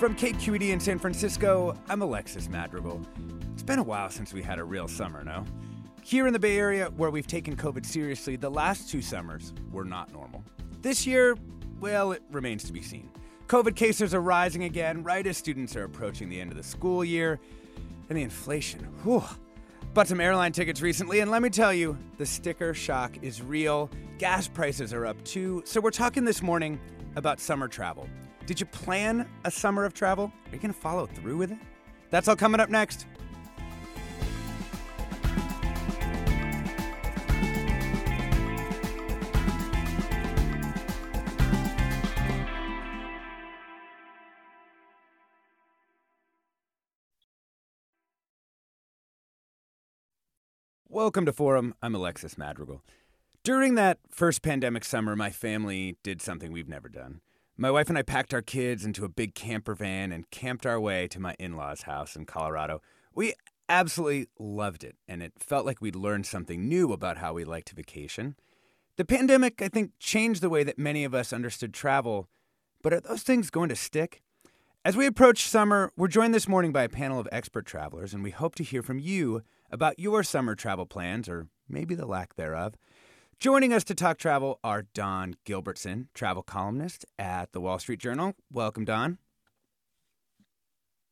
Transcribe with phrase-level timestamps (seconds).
[0.00, 3.02] From KQED in San Francisco, I'm Alexis Madrigal.
[3.52, 5.44] It's been a while since we had a real summer, no?
[6.02, 9.84] Here in the Bay Area, where we've taken COVID seriously, the last two summers were
[9.84, 10.42] not normal.
[10.80, 11.36] This year,
[11.80, 13.10] well, it remains to be seen.
[13.48, 17.04] COVID cases are rising again right as students are approaching the end of the school
[17.04, 17.38] year.
[18.08, 19.22] And the inflation, whew.
[19.92, 23.90] Bought some airline tickets recently, and let me tell you, the sticker shock is real.
[24.16, 25.62] Gas prices are up too.
[25.66, 26.80] So, we're talking this morning
[27.16, 28.08] about summer travel.
[28.50, 30.32] Did you plan a summer of travel?
[30.46, 31.58] Are you going to follow through with it?
[32.10, 33.06] That's all coming up next.
[50.88, 51.76] Welcome to Forum.
[51.80, 52.82] I'm Alexis Madrigal.
[53.44, 57.20] During that first pandemic summer, my family did something we've never done.
[57.62, 60.80] My wife and I packed our kids into a big camper van and camped our
[60.80, 62.80] way to my in law's house in Colorado.
[63.14, 63.34] We
[63.68, 67.68] absolutely loved it, and it felt like we'd learned something new about how we liked
[67.68, 68.34] to vacation.
[68.96, 72.30] The pandemic, I think, changed the way that many of us understood travel,
[72.82, 74.22] but are those things going to stick?
[74.82, 78.22] As we approach summer, we're joined this morning by a panel of expert travelers, and
[78.22, 82.36] we hope to hear from you about your summer travel plans, or maybe the lack
[82.36, 82.72] thereof.
[83.40, 88.34] Joining us to talk travel are Dawn Gilbertson, travel columnist at the Wall Street Journal.
[88.52, 89.16] Welcome, Dawn.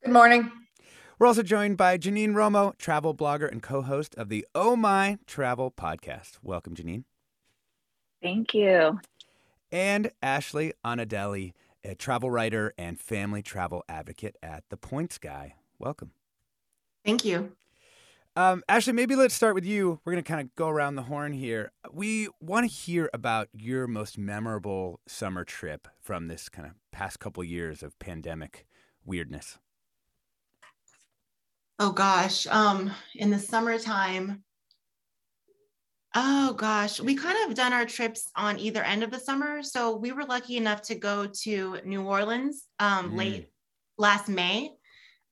[0.04, 0.52] Good morning.
[1.18, 5.16] We're also joined by Janine Romo, travel blogger and co host of the Oh My
[5.26, 6.36] Travel podcast.
[6.42, 7.04] Welcome, Janine.
[8.22, 9.00] Thank you.
[9.72, 15.54] And Ashley Onadele, a travel writer and family travel advocate at The Points Guy.
[15.78, 16.10] Welcome.
[17.06, 17.52] Thank you.
[18.36, 20.00] Um, Ashley, maybe let's start with you.
[20.04, 21.72] We're going to kind of go around the horn here.
[21.92, 27.18] We want to hear about your most memorable summer trip from this kind of past
[27.18, 28.64] couple years of pandemic
[29.04, 29.58] weirdness.
[31.80, 34.42] Oh gosh, um, in the summertime.
[36.14, 39.62] Oh gosh, we kind of done our trips on either end of the summer.
[39.62, 43.16] So we were lucky enough to go to New Orleans um, mm.
[43.16, 43.52] late
[43.98, 44.72] last May,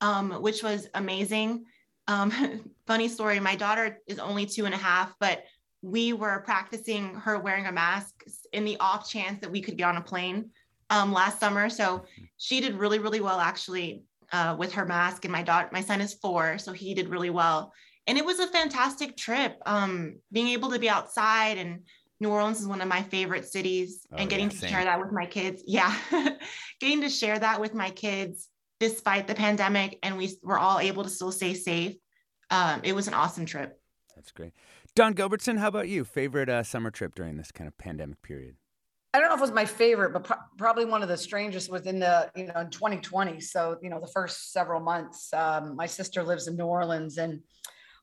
[0.00, 1.64] um, which was amazing.
[2.06, 2.32] Um,
[2.86, 5.44] funny story my daughter is only two and a half, but
[5.82, 9.88] we were practicing her wearing a mask in the off chance that we could get
[9.88, 10.50] on a plane
[10.90, 11.68] um, last summer.
[11.68, 12.04] So
[12.38, 14.02] she did really, really well actually
[14.32, 15.24] uh, with her mask.
[15.24, 17.72] And my daughter, my son is four, so he did really well.
[18.06, 19.58] And it was a fantastic trip.
[19.66, 21.80] Um, being able to be outside and
[22.18, 24.98] New Orleans is one of my favorite cities, oh, and getting yeah, to share that
[24.98, 25.62] with my kids.
[25.66, 25.94] Yeah,
[26.80, 31.02] getting to share that with my kids despite the pandemic and we were all able
[31.02, 31.94] to still stay safe.
[32.50, 33.80] Um, it was an awesome trip.
[34.14, 34.52] That's great.
[34.94, 36.04] Dawn Gilbertson, how about you?
[36.04, 38.56] Favorite uh, summer trip during this kind of pandemic period?
[39.12, 41.70] I don't know if it was my favorite, but pro- probably one of the strangest
[41.70, 43.40] was in the, you know, in 2020.
[43.40, 47.40] So, you know, the first several months, um, my sister lives in New Orleans and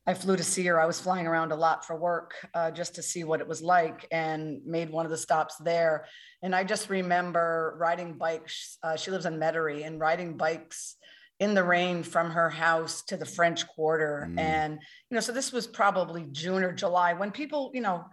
[0.05, 0.81] I flew to see her.
[0.81, 3.61] I was flying around a lot for work uh, just to see what it was
[3.61, 6.05] like and made one of the stops there.
[6.41, 8.77] And I just remember riding bikes.
[8.83, 10.97] Uh, she lives in Metairie and riding bikes
[11.39, 14.27] in the rain from her house to the French Quarter.
[14.31, 14.39] Mm.
[14.39, 14.73] And,
[15.09, 18.05] you know, so this was probably June or July when people, you know,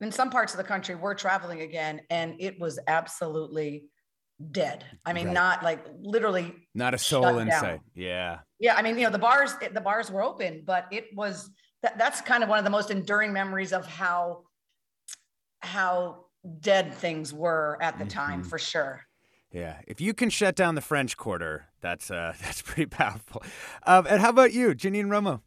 [0.00, 3.86] in some parts of the country we're traveling again and it was absolutely
[4.52, 5.32] dead i mean Right.
[5.32, 7.80] not like literally Not a soul in sight.
[7.94, 8.40] Yeah.
[8.60, 11.48] yeah i mean you know the bars the bars were open but it was
[11.82, 14.42] that, that's kind of one of the most enduring memories of how
[15.60, 16.26] how
[16.60, 18.46] dead things were at the time Mhm.
[18.50, 19.00] for sure
[19.56, 19.80] Yeah.
[19.86, 23.42] If you can shut down the French Quarter, that's uh that's pretty powerful.
[23.86, 25.40] Um, and how about you, Janine Romo?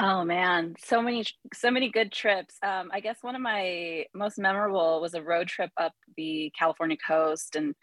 [0.00, 1.24] Oh man, so many
[1.54, 2.56] so many good trips.
[2.62, 6.96] Um, I guess one of my most memorable was a road trip up the California
[7.06, 7.74] coast and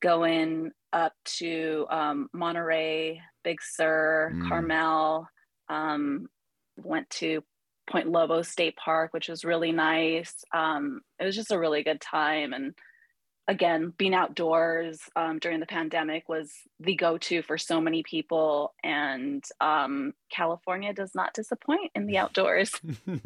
[0.00, 4.48] going up to um, Monterey, Big Sur, Mm.
[4.48, 5.28] Carmel.
[5.68, 6.28] Um,
[6.76, 7.42] went to
[7.90, 10.34] Point Lobos State Park, which was really nice.
[10.54, 12.74] Um, it was just a really good time and
[13.48, 19.44] again being outdoors um, during the pandemic was the go-to for so many people and
[19.60, 22.72] um, california does not disappoint in the outdoors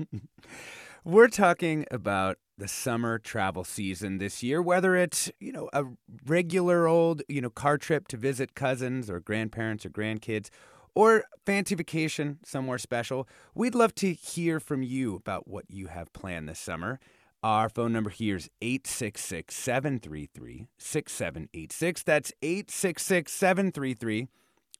[1.08, 5.84] We're talking about the summer travel season this year, whether it's, you know, a
[6.26, 10.48] regular old, you know, car trip to visit cousins or grandparents or grandkids
[10.96, 13.28] or fancy vacation somewhere special.
[13.54, 16.98] We'd love to hear from you about what you have planned this summer.
[17.42, 22.02] Our phone number here is 866 733 6786.
[22.02, 24.28] That's 866 733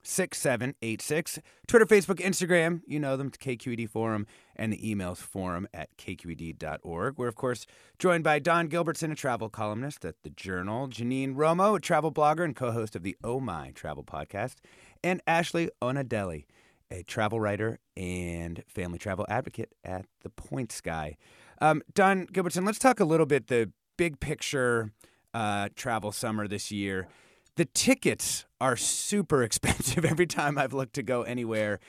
[0.07, 1.41] 6786.
[1.67, 7.19] Twitter, Facebook, Instagram, you know them, KQED Forum, and the emails forum at kqed.org.
[7.19, 7.67] We're, of course,
[7.99, 12.45] joined by Dawn Gilbertson, a travel columnist at The Journal, Janine Romo, a travel blogger
[12.45, 14.57] and co host of the Oh My Travel podcast,
[15.03, 16.45] and Ashley Onadele,
[16.91, 21.17] a travel writer and family travel advocate at The Points Guy.
[21.61, 24.93] Um, Dawn Gilbertson, let's talk a little bit the big picture
[25.35, 27.09] uh, travel summer this year.
[27.57, 31.81] The tickets are super expensive every time I've looked to go anywhere.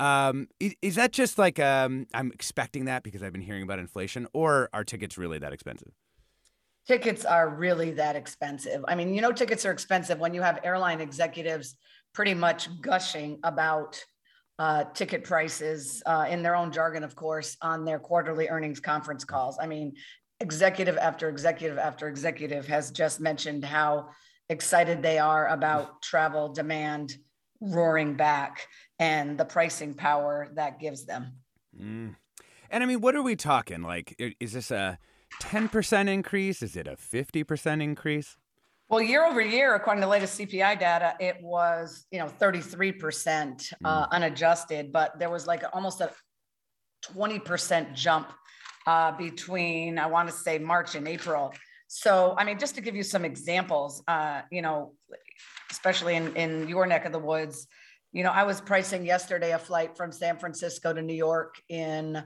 [0.00, 3.78] Um, is, is that just like um, I'm expecting that because I've been hearing about
[3.78, 5.92] inflation, or are tickets really that expensive?
[6.86, 8.84] tickets are really that expensive.
[8.86, 11.76] I mean, you know, tickets are expensive when you have airline executives
[12.12, 14.02] pretty much gushing about
[14.58, 19.24] uh, ticket prices uh, in their own jargon, of course, on their quarterly earnings conference
[19.24, 19.58] calls.
[19.60, 19.94] I mean,
[20.40, 24.10] executive after executive after executive has just mentioned how
[24.48, 27.16] excited they are about travel demand
[27.60, 28.66] roaring back
[28.98, 31.32] and the pricing power that gives them.
[31.78, 32.16] Mm.
[32.70, 33.82] And I mean, what are we talking?
[33.82, 34.98] Like, is this a
[35.40, 36.62] 10% increase?
[36.62, 38.36] Is it a 50% increase?
[38.90, 43.72] Well, year over year, according to the latest CPI data, it was, you know, 33%
[43.82, 46.10] uh, unadjusted, but there was like almost a
[47.14, 48.30] 20% jump
[48.86, 51.54] uh, between, I want to say March and April.
[51.88, 54.92] So, I mean, just to give you some examples, uh, you know,
[55.70, 57.66] especially in, in your neck of the woods,
[58.12, 62.22] you know, I was pricing yesterday a flight from San Francisco to New York in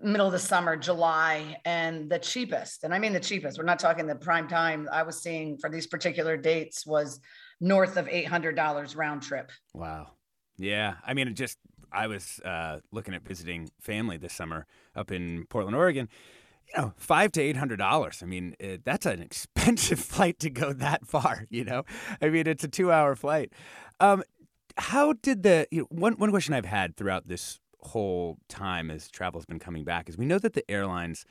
[0.00, 3.78] middle of the summer, July, and the cheapest, and I mean the cheapest, we're not
[3.78, 7.20] talking the prime time, I was seeing for these particular dates was
[7.60, 9.50] north of $800 round trip.
[9.72, 10.12] Wow.
[10.56, 10.94] Yeah.
[11.04, 11.58] I mean, it just,
[11.90, 16.08] I was uh, looking at visiting family this summer up in Portland, Oregon.
[16.74, 18.22] You know, five to eight hundred dollars.
[18.22, 21.44] I mean, uh that's an expensive flight to go that far.
[21.50, 21.84] You know,
[22.22, 23.52] I mean, it's a two-hour flight.
[24.00, 24.22] Um,
[24.78, 29.08] how did the you know, one one question I've had throughout this whole time as
[29.10, 31.24] travel's been coming back is we know that the airlines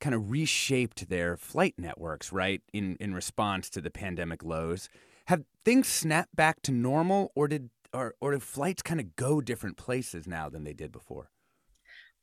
[0.00, 4.88] kind of reshaped their flight networks, right, in in response to the pandemic lows.
[5.26, 9.40] Have things snapped back to normal, or did or or do flights kind of go
[9.40, 11.30] different places now than they did before?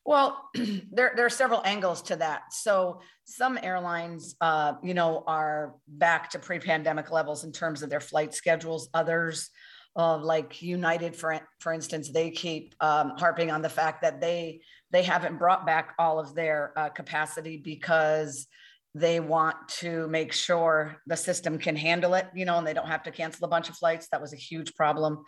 [0.06, 2.54] Well, there, there are several angles to that.
[2.54, 8.00] So some airlines, uh, you know, are back to pre-pandemic levels in terms of their
[8.00, 8.90] flight schedules.
[8.94, 9.50] Others,
[9.96, 14.62] uh, like United, for for instance, they keep um, harping on the fact that they
[14.92, 18.48] they haven't brought back all of their uh, capacity because
[18.94, 22.88] they want to make sure the system can handle it, you know, and they don't
[22.88, 24.08] have to cancel a bunch of flights.
[24.12, 25.24] That was a huge problem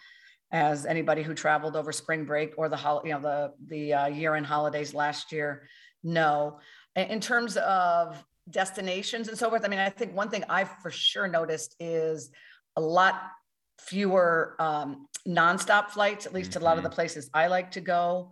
[0.54, 4.08] as anybody who traveled over spring break or the hol- you know the the uh,
[4.08, 5.68] year-end holidays last year
[6.04, 6.60] know
[6.96, 10.92] in terms of destinations and so forth i mean i think one thing i've for
[10.92, 12.30] sure noticed is
[12.76, 13.32] a lot
[13.80, 17.82] fewer um, nonstop flights at least to a lot of the places i like to
[17.82, 18.32] go.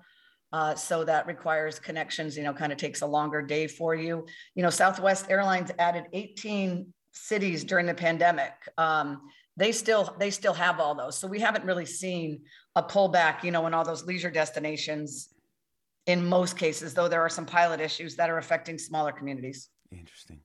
[0.54, 4.26] Uh, so that requires connections you know kind of takes a longer day for you.
[4.56, 8.54] You know southwest airlines added 18 cities during the pandemic.
[8.78, 9.22] Um,
[9.56, 11.18] they still they still have all those.
[11.18, 12.42] So we haven't really seen
[12.76, 15.30] a pullback you know in all those leisure destinations
[16.08, 19.70] in most cases though there are some pilot issues that are affecting smaller communities.
[19.92, 20.42] Interesting.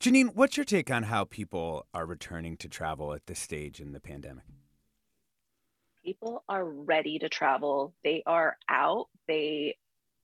[0.00, 3.92] Janine, what's your take on how people are returning to travel at this stage in
[3.92, 4.44] the pandemic?
[6.02, 9.76] people are ready to travel they are out they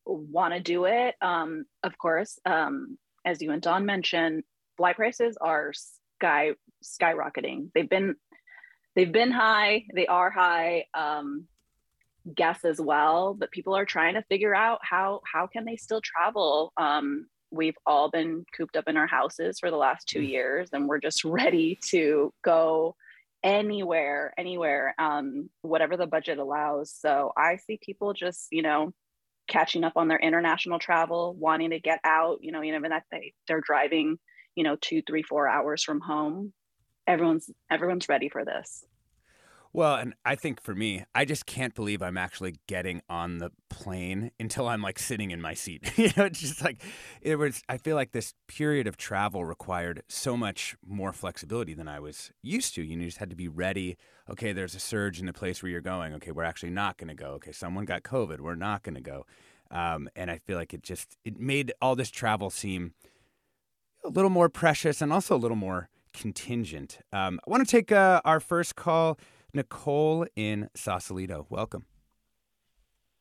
[0.06, 4.45] want to do it, um, of course, um, as you and Dawn mentioned,
[4.76, 6.52] flight prices are sky
[6.85, 7.71] skyrocketing.
[7.75, 8.14] They've been
[8.95, 9.85] they've been high.
[9.95, 10.85] They are high.
[10.95, 11.47] Um,
[12.35, 16.00] gas as well, but people are trying to figure out how how can they still
[16.00, 16.73] travel.
[16.76, 17.26] Um,
[17.57, 20.29] we've all been cooped up in our houses for the last two mm.
[20.29, 22.95] years, and we're just ready to go
[23.43, 26.93] anywhere, anywhere, um, whatever the budget allows.
[26.93, 28.93] So I see people just, you know,
[29.49, 33.33] catching up on their international travel, wanting to get out, you know, even that they
[33.47, 34.19] they're driving,
[34.55, 36.53] you know, two, three, four hours from home.
[37.07, 38.85] Everyone's everyone's ready for this.
[39.76, 43.50] Well, and I think for me, I just can't believe I'm actually getting on the
[43.68, 45.92] plane until I'm like sitting in my seat.
[45.99, 46.80] you know, it's just like
[47.21, 47.62] it was.
[47.68, 52.30] I feel like this period of travel required so much more flexibility than I was
[52.40, 52.83] used to.
[52.83, 53.99] You, just had to be ready.
[54.30, 56.14] Okay, there's a surge in the place where you're going.
[56.14, 57.33] Okay, we're actually not going to go.
[57.33, 58.40] Okay, someone got COVID.
[58.40, 59.26] We're not going to go.
[59.71, 62.95] Um, and I feel like it just it made all this travel seem
[64.02, 67.00] a little more precious and also a little more contingent.
[67.12, 69.18] Um, I want to take uh, our first call.
[69.57, 71.47] Nicole in Sausalito.
[71.51, 71.87] Welcome.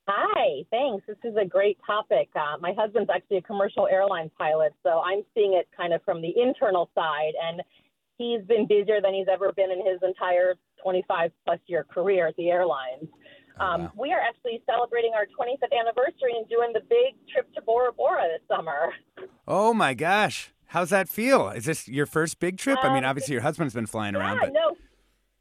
[0.08, 1.04] Hi, thanks.
[1.08, 2.30] This is a great topic.
[2.36, 6.22] Uh, my husband's actually a commercial airline pilot, so I'm seeing it kind of from
[6.22, 7.34] the internal side.
[7.42, 7.64] And
[8.20, 12.36] he's been busier than he's ever been in his entire 25 plus year career at
[12.36, 13.08] the airlines.
[13.60, 13.92] Oh, um, wow.
[13.98, 18.24] We are actually celebrating our 25th anniversary and doing the big trip to Bora Bora
[18.28, 18.92] this summer.
[19.48, 20.52] Oh my gosh.
[20.68, 21.50] How's that feel?
[21.50, 22.78] Is this your first big trip?
[22.84, 24.40] Um, I mean, um, obviously your husband's been flying yeah, around.
[24.40, 24.54] But...
[24.54, 24.76] No,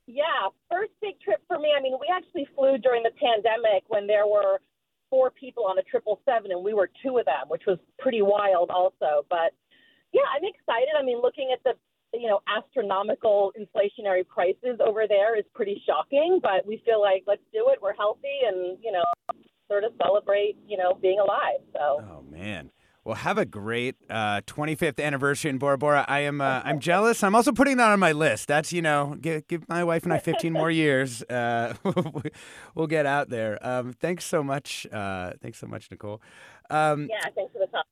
[0.06, 1.72] yeah, first big trip for me.
[1.76, 4.60] I mean, we actually flew during the pandemic when there were
[5.10, 8.22] four people on a triple seven, and we were two of them, which was pretty
[8.22, 9.24] wild, also.
[9.30, 9.52] But
[10.12, 10.92] yeah, I'm excited.
[10.98, 11.72] I mean, looking at the
[12.16, 17.44] you know astronomical inflationary prices over there is pretty shocking, but we feel like let's
[17.52, 17.80] do it.
[17.80, 19.04] We're healthy, and you know,
[19.68, 21.60] sort of celebrate you know being alive.
[21.72, 22.02] So.
[22.02, 22.70] Oh man.
[23.04, 26.06] Well, have a great uh, 25th anniversary in Bora Bora.
[26.08, 27.22] I am uh, I'm jealous.
[27.22, 28.48] I'm also putting that on my list.
[28.48, 31.22] That's you know, give, give my wife and I 15 more years.
[31.24, 31.74] Uh,
[32.74, 33.58] we'll get out there.
[33.66, 34.86] Um, thanks so much.
[34.90, 36.22] Uh, thanks so much, Nicole.
[36.70, 37.84] Um, yeah, thanks for the time.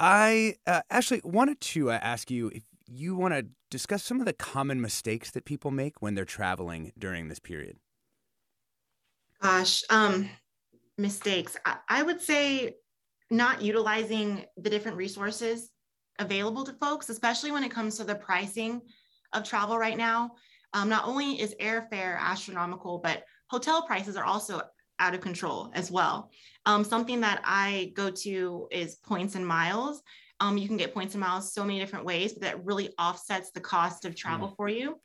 [0.00, 4.26] I uh, actually wanted to uh, ask you if you want to discuss some of
[4.26, 7.76] the common mistakes that people make when they're traveling during this period.
[9.40, 10.28] Gosh, um,
[10.98, 11.56] mistakes.
[11.64, 12.74] I, I would say
[13.32, 15.70] not utilizing the different resources
[16.18, 18.82] available to folks, especially when it comes to the pricing
[19.32, 20.32] of travel right now.
[20.74, 24.60] Um, not only is airfare astronomical, but hotel prices are also
[24.98, 26.30] out of control as well.
[26.66, 30.02] Um, something that I go to is points and miles.
[30.40, 33.50] Um, you can get points and miles so many different ways, but that really offsets
[33.50, 34.56] the cost of travel mm.
[34.56, 34.96] for you.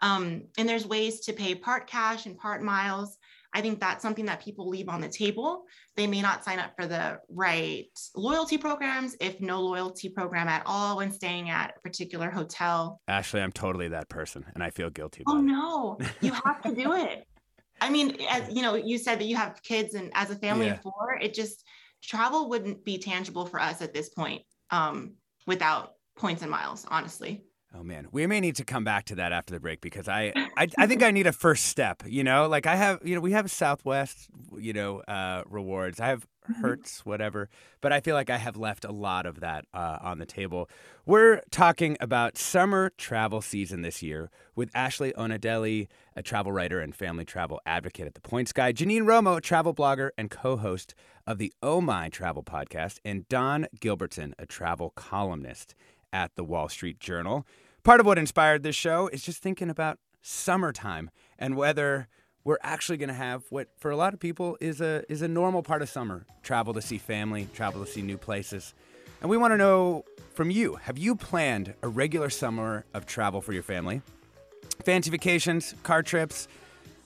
[0.00, 3.18] Um, and there's ways to pay part cash and part miles.
[3.54, 5.64] I think that's something that people leave on the table.
[5.96, 10.62] They may not sign up for the right loyalty programs, if no loyalty program at
[10.64, 13.00] all when staying at a particular hotel.
[13.08, 15.22] Ashley, I'm totally that person and I feel guilty.
[15.26, 17.26] oh, no, you have to do it.
[17.80, 20.66] I mean, as you know, you said that you have kids and as a family
[20.66, 20.74] yeah.
[20.74, 21.64] of four, it just
[22.02, 25.14] travel wouldn't be tangible for us at this point um,
[25.46, 27.44] without points and miles, honestly.
[27.74, 30.32] Oh man, we may need to come back to that after the break because I,
[30.56, 32.02] I, I think I need a first step.
[32.06, 35.98] You know, like I have, you know, we have Southwest, you know, uh, rewards.
[35.98, 36.60] I have mm-hmm.
[36.60, 37.48] Hertz, whatever,
[37.80, 40.68] but I feel like I have left a lot of that uh, on the table.
[41.06, 46.94] We're talking about summer travel season this year with Ashley Onadele, a travel writer and
[46.94, 50.94] family travel advocate at the Points Guy, Janine Romo, a travel blogger and co-host
[51.26, 55.74] of the Oh My Travel podcast, and Dawn Gilbertson, a travel columnist
[56.12, 57.46] at the Wall Street Journal.
[57.84, 62.08] Part of what inspired this show is just thinking about summertime and whether
[62.44, 65.28] we're actually going to have what for a lot of people is a is a
[65.28, 66.26] normal part of summer.
[66.42, 68.74] Travel to see family travel to see new places.
[69.20, 70.04] And we want to know
[70.34, 74.02] from you have you planned a regular summer of travel for your family?
[74.84, 76.48] Fancy vacations car trips?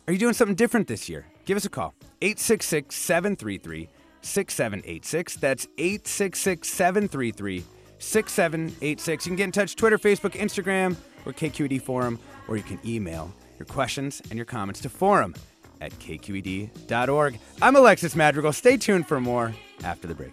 [0.07, 1.27] Are you doing something different this year?
[1.45, 3.89] Give us a call 866 733
[4.23, 7.65] 6786 that's 866 733
[7.99, 9.27] 6786.
[9.27, 13.35] You can get in touch Twitter, Facebook, Instagram, or KQED Forum, or you can email
[13.59, 15.35] your questions and your comments to forum
[15.81, 17.39] at kqed.org.
[17.61, 18.53] I'm Alexis Madrigal.
[18.53, 20.33] Stay tuned for more after the break.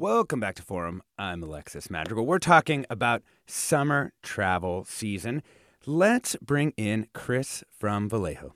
[0.00, 1.02] Welcome back to Forum.
[1.18, 2.24] I'm Alexis Madrigal.
[2.24, 5.42] We're talking about summer travel season.
[5.84, 8.54] Let's bring in Chris from Vallejo.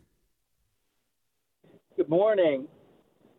[1.99, 2.67] Good morning.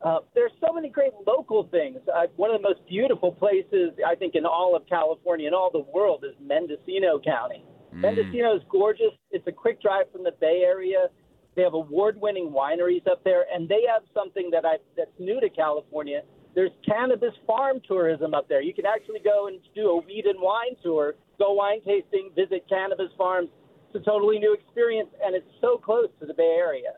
[0.03, 1.97] Uh, there's so many great local things.
[2.15, 5.71] Uh, one of the most beautiful places, I think, in all of California and all
[5.71, 7.65] the world is Mendocino County.
[7.91, 8.01] Mm.
[8.01, 9.13] Mendocino is gorgeous.
[9.31, 11.07] It's a quick drive from the Bay Area.
[11.55, 15.49] They have award-winning wineries up there, and they have something that I that's new to
[15.49, 16.21] California
[16.55, 18.61] there's cannabis farm tourism up there.
[18.61, 22.65] You can actually go and do a weed and wine tour, go wine tasting, visit
[22.67, 23.49] cannabis farms.
[23.89, 26.93] It's a totally new experience, and it's so close to the Bay Area.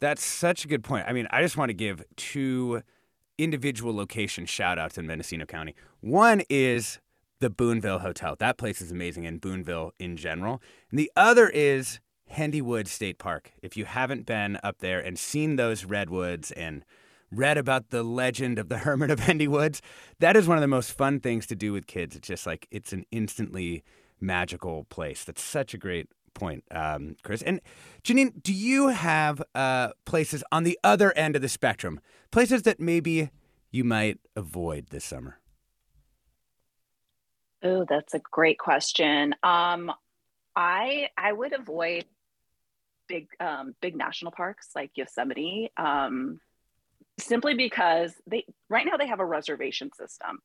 [0.00, 1.06] That's such a good point.
[1.06, 2.82] I mean, I just want to give two
[3.38, 5.74] individual location shout outs in Mendocino County.
[6.00, 6.98] One is
[7.40, 8.36] the Boonville Hotel.
[8.38, 10.62] That place is amazing in Boonville in general.
[10.90, 13.52] And the other is Hendy Woods State Park.
[13.62, 16.84] If you haven't been up there and seen those redwoods and
[17.34, 19.82] read about the legend of the Hermit of Hendy Woods.
[20.20, 22.16] That is one of the most fun things to do with kids.
[22.16, 23.84] It's just like it's an instantly
[24.20, 25.24] magical place.
[25.24, 27.42] That's such a great point, um, Chris.
[27.42, 27.60] And
[28.02, 32.80] Janine, do you have uh, places on the other end of the spectrum, places that
[32.80, 33.30] maybe
[33.70, 35.38] you might avoid this summer?
[37.62, 39.34] Oh, that's a great question.
[39.42, 39.90] Um,
[40.54, 42.04] I I would avoid
[43.08, 45.70] big um, big national parks like Yosemite.
[45.76, 46.40] Um,
[47.18, 50.40] simply because they right now they have a reservation system.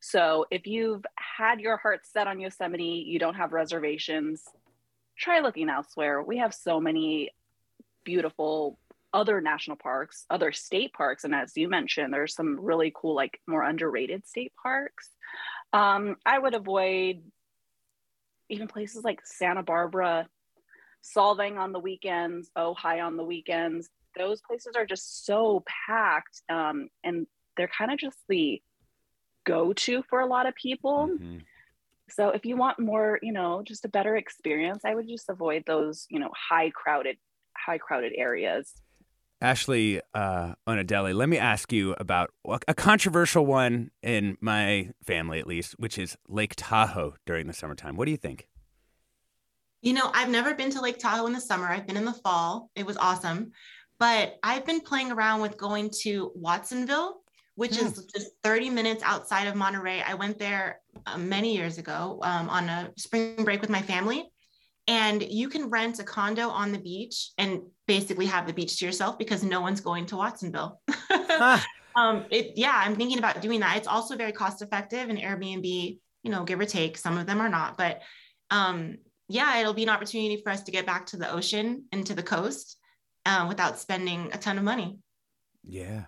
[0.00, 4.42] So if you've had your heart set on Yosemite, you don't have reservations,
[5.16, 6.22] try looking elsewhere.
[6.22, 7.30] We have so many
[8.04, 8.78] beautiful
[9.12, 13.40] other national parks, other state parks, and as you mentioned, there's some really cool, like
[13.46, 15.10] more underrated state parks.
[15.72, 17.22] Um, I would avoid
[18.48, 20.28] even places like Santa Barbara,
[21.02, 26.88] Solvang on the weekends, Ojai on the weekends those places are just so packed um,
[27.04, 28.60] and they're kind of just the
[29.44, 31.38] go-to for a lot of people mm-hmm.
[32.10, 35.62] so if you want more you know just a better experience i would just avoid
[35.66, 37.16] those you know high crowded
[37.56, 38.74] high crowded areas
[39.40, 42.30] Ashley uh, Onadele, let me ask you about
[42.66, 47.96] a controversial one in my family, at least, which is Lake Tahoe during the summertime.
[47.96, 48.48] What do you think?
[49.80, 51.66] You know, I've never been to Lake Tahoe in the summer.
[51.66, 52.68] I've been in the fall.
[52.74, 53.52] It was awesome.
[53.98, 57.20] But I've been playing around with going to Watsonville,
[57.56, 57.86] which mm.
[57.86, 60.02] is just 30 minutes outside of Monterey.
[60.02, 64.30] I went there uh, many years ago um, on a spring break with my family.
[64.86, 68.86] And you can rent a condo on the beach and basically have the beach to
[68.86, 70.80] yourself because no one's going to Watsonville.
[71.96, 73.76] um, it, yeah, I'm thinking about doing that.
[73.76, 76.96] It's also very cost effective and Airbnb, you know, give or take.
[76.96, 78.00] Some of them are not, but
[78.50, 78.96] um,
[79.28, 82.14] yeah, it'll be an opportunity for us to get back to the ocean and to
[82.14, 82.77] the coast
[83.28, 84.98] uh, without spending a ton of money.
[85.62, 86.04] Yeah.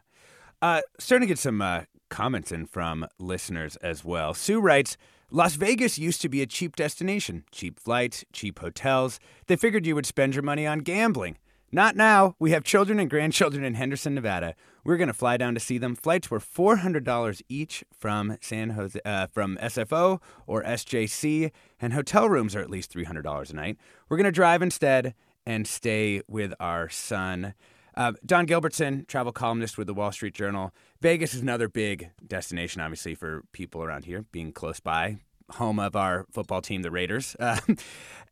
[0.63, 4.33] Uh, starting to get some uh, comments in from listeners as well.
[4.33, 4.97] Sue writes
[5.31, 9.21] Las Vegas used to be a cheap destination, cheap flights, cheap hotels.
[9.47, 11.37] They figured you would spend your money on gambling.
[11.73, 12.35] Not now.
[12.41, 14.57] We have children and grandchildren in Henderson, Nevada.
[14.83, 15.95] We're going to fly down to see them.
[15.95, 22.57] Flights were $400 each from San Jose, uh, from SFO or SJC, and hotel rooms
[22.57, 23.77] are at least $300 a night.
[24.09, 25.15] We're going to drive instead
[25.47, 27.55] and stay with our son.
[27.97, 30.73] Uh, Dawn Gilbertson, travel columnist with the Wall Street Journal.
[31.01, 35.19] Vegas is another big destination, obviously, for people around here, being close by,
[35.51, 37.37] home of our football team, the Raiders.
[37.51, 37.59] Uh,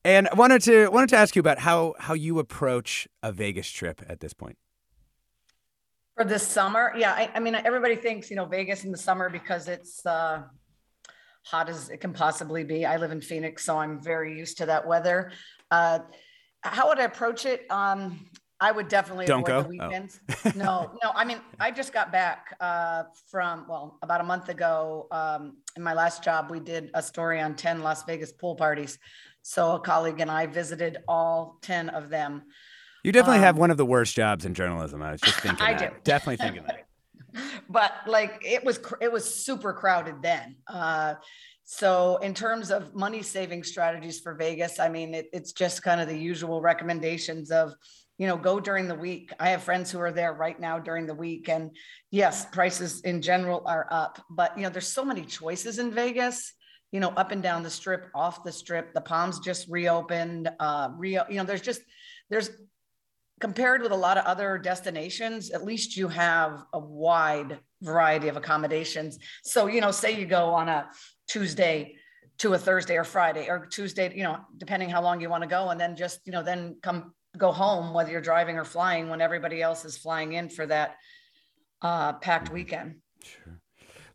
[0.04, 3.68] and I wanted to wanted to ask you about how how you approach a Vegas
[3.68, 4.56] trip at this point.
[6.14, 9.28] For this summer, yeah, I, I mean, everybody thinks you know Vegas in the summer
[9.28, 10.42] because it's uh,
[11.44, 12.86] hot as it can possibly be.
[12.86, 15.32] I live in Phoenix, so I'm very used to that weather.
[15.70, 16.00] Uh,
[16.62, 17.70] how would I approach it?
[17.70, 18.26] Um,
[18.60, 19.88] I would definitely Don't avoid go?
[19.90, 20.08] the
[20.46, 20.52] Oh.
[20.56, 21.10] no, no.
[21.14, 25.06] I mean, I just got back uh, from well, about a month ago.
[25.12, 28.98] Um, in my last job, we did a story on ten Las Vegas pool parties.
[29.42, 32.42] So a colleague and I visited all ten of them.
[33.04, 35.02] You definitely have Um, one of the worst jobs in journalism.
[35.02, 35.92] I was just thinking I that.
[35.94, 36.00] do.
[36.02, 36.84] Definitely thinking that.
[37.68, 41.14] but like it was it was super crowded then uh
[41.70, 46.00] so in terms of money saving strategies for vegas i mean it, it's just kind
[46.00, 47.74] of the usual recommendations of
[48.18, 49.32] you know go during the week.
[49.38, 51.70] I have friends who are there right now during the week and
[52.10, 56.52] yes prices in general are up but you know there's so many choices in vegas
[56.90, 58.92] you know up and down the strip off the strip.
[58.92, 61.80] The palms just reopened uh rio you know there's just
[62.28, 62.50] there's
[63.40, 68.36] compared with a lot of other destinations, at least you have a wide variety of
[68.36, 69.18] accommodations.
[69.44, 70.88] So, you know, say you go on a
[71.28, 71.96] Tuesday
[72.38, 75.48] to a Thursday or Friday or Tuesday, you know, depending how long you want to
[75.48, 79.08] go, and then just, you know, then come go home, whether you're driving or flying
[79.08, 80.96] when everybody else is flying in for that
[81.82, 82.96] uh, packed weekend.
[83.22, 83.60] Sure.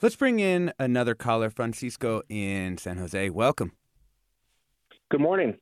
[0.02, 3.30] Let's bring in another caller, Francisco in San Jose.
[3.30, 3.72] Welcome.
[5.10, 5.58] Good morning.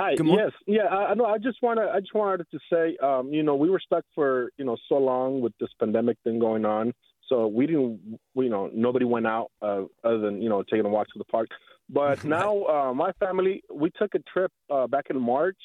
[0.00, 0.14] Hi.
[0.14, 0.46] Good morning.
[0.46, 0.54] Yes.
[0.66, 0.96] Yeah.
[0.96, 1.26] I, I know.
[1.26, 1.90] I just want to.
[1.94, 2.96] I just wanted to say.
[3.02, 6.38] Um, you know, we were stuck for you know so long with this pandemic thing
[6.38, 6.94] going on.
[7.28, 8.18] So we didn't.
[8.34, 11.18] We, you know, nobody went out uh, other than you know taking a walk to
[11.18, 11.48] the park.
[11.90, 15.58] But now, uh, my family, we took a trip uh, back in March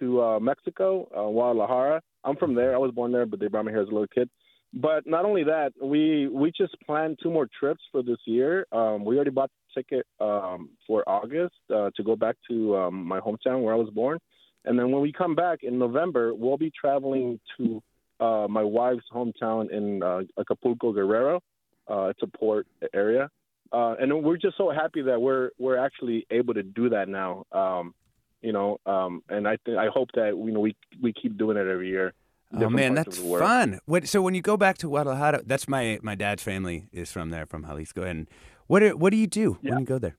[0.00, 2.02] to uh, Mexico, uh, Guadalajara.
[2.24, 2.74] I'm from there.
[2.74, 4.28] I was born there, but they brought me here as a little kid.
[4.74, 8.66] But not only that, we we just planned two more trips for this year.
[8.72, 13.20] Um, we already bought ticket um, for August uh, to go back to um, my
[13.20, 14.18] hometown where I was born,
[14.64, 17.82] and then when we come back in November, we'll be traveling to
[18.18, 21.40] uh, my wife's hometown in uh, Acapulco, Guerrero.
[21.88, 23.30] Uh, it's a port area,
[23.72, 27.44] uh, and we're just so happy that we're we're actually able to do that now.
[27.52, 27.94] Um,
[28.42, 31.56] you know, um, and I th- I hope that you know we we keep doing
[31.56, 32.12] it every year.
[32.54, 33.44] Oh man, that's of the world.
[33.44, 34.04] fun.
[34.04, 37.46] So when you go back to Guadalajara, that's my my dad's family is from there,
[37.46, 38.02] from Jalisco.
[38.02, 38.28] And
[38.66, 39.70] what do, what do you do Yeah.
[39.70, 40.16] when you go there?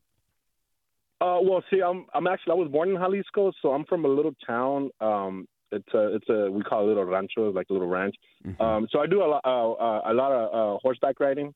[1.20, 4.08] Uh, well, see, I'm I'm actually I was born in Jalisco, so I'm from a
[4.08, 4.92] little town.
[5.02, 8.16] Um, it's a it's a we call it a little rancho, like a little ranch.
[8.46, 8.62] Mhm.
[8.62, 11.56] Um, so I do a lot uh, uh, a lot of uh, horseback riding.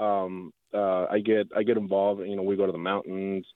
[0.00, 2.20] Um, uh, I get I get involved.
[2.26, 3.46] You know, we go to the mountains.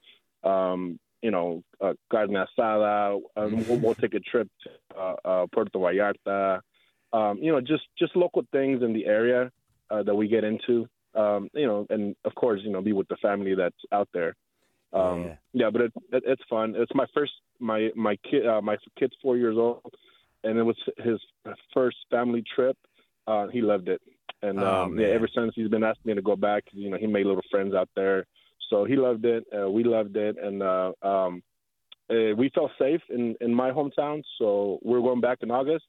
[0.45, 3.21] Um, you know, uh, carne asada.
[3.37, 6.61] Um, we'll, we'll take a trip to uh, uh, Puerto Vallarta.
[7.13, 9.51] Um, you know, just just local things in the area
[9.91, 10.87] uh, that we get into.
[11.15, 14.37] Um, you know, and of course, you know, be with the family that's out there.
[14.93, 15.37] Um, Yeah.
[15.53, 15.71] yeah.
[15.71, 16.75] but it, it, it's fun.
[16.77, 19.83] It's my first my my kid uh, my kid's four years old,
[20.45, 21.19] and it was his
[21.75, 22.77] first family trip.
[23.27, 24.01] Uh, he loved it,
[24.43, 26.65] and Oh, um, yeah, ever since he's been asking me to go back.
[26.73, 28.27] You know, he made little friends out there,
[28.69, 29.45] so he loved it.
[29.57, 31.43] Uh, we loved it, and uh, um,
[32.11, 34.23] uh, we felt safe in in my hometown.
[34.39, 35.85] So we're going back in August.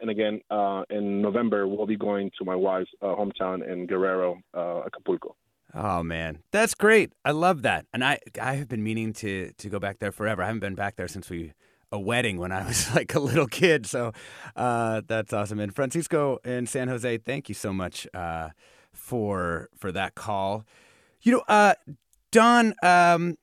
[0.00, 4.38] And again, uh, in November, we'll be going to my wife's uh, hometown in Guerrero,
[4.54, 5.36] uh, Acapulco.
[5.74, 7.12] Oh man, that's great.
[7.24, 7.86] I love that.
[7.92, 10.42] And I I have been meaning to to go back there forever.
[10.42, 11.52] I haven't been back there since we
[11.92, 13.86] a wedding when I was like a little kid.
[13.86, 14.12] So
[14.54, 15.60] uh, that's awesome.
[15.60, 18.50] And Francisco in San Jose, thank you so much uh,
[18.92, 20.64] for for that call.
[21.22, 21.74] You know, uh,
[22.30, 23.36] Dawn, um,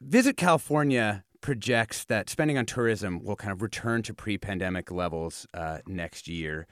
[0.00, 5.78] Visit California projects that spending on tourism will kind of return to pre-pandemic levels uh,
[5.86, 6.66] next year.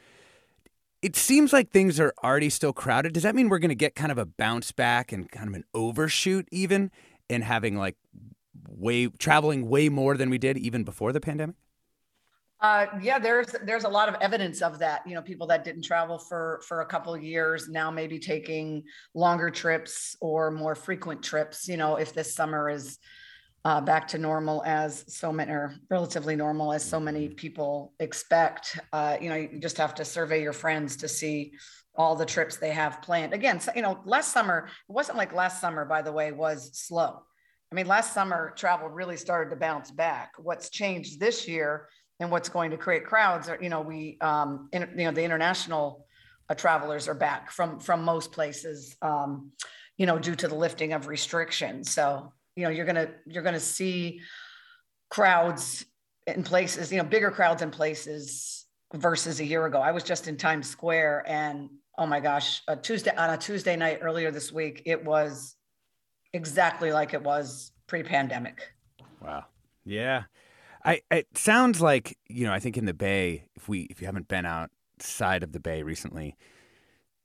[1.02, 3.12] It seems like things are already still crowded.
[3.12, 5.54] Does that mean we're going to get kind of a bounce back and kind of
[5.54, 6.90] an overshoot even
[7.28, 7.96] in having like
[8.68, 11.56] way traveling way more than we did even before the pandemic?
[12.58, 15.06] Uh, yeah, there's there's a lot of evidence of that.
[15.06, 18.82] You know, people that didn't travel for for a couple of years now maybe taking
[19.14, 21.68] longer trips or more frequent trips.
[21.68, 22.98] You know, if this summer is
[23.66, 28.78] uh, back to normal as so many or relatively normal as so many people expect.
[28.92, 31.52] Uh, you know, you just have to survey your friends to see
[31.96, 33.32] all the trips they have planned.
[33.32, 35.84] Again, so, you know, last summer it wasn't like last summer.
[35.84, 37.24] By the way, was slow.
[37.72, 40.34] I mean, last summer travel really started to bounce back.
[40.38, 41.88] What's changed this year
[42.20, 45.24] and what's going to create crowds are, you know, we, um, in, you know, the
[45.24, 46.06] international
[46.48, 49.50] uh, travelers are back from from most places, um,
[49.96, 51.90] you know, due to the lifting of restrictions.
[51.90, 54.20] So, you know, you're gonna you're gonna see
[55.10, 55.84] crowds
[56.26, 59.80] in places, you know, bigger crowds in places versus a year ago.
[59.80, 63.76] I was just in Times Square, and oh my gosh, a Tuesday on a Tuesday
[63.76, 65.54] night earlier this week, it was
[66.32, 68.72] exactly like it was pre-pandemic.
[69.20, 69.44] Wow.
[69.84, 70.24] Yeah.
[70.84, 74.06] I it sounds like, you know, I think in the Bay, if we if you
[74.06, 76.36] haven't been outside of the Bay recently,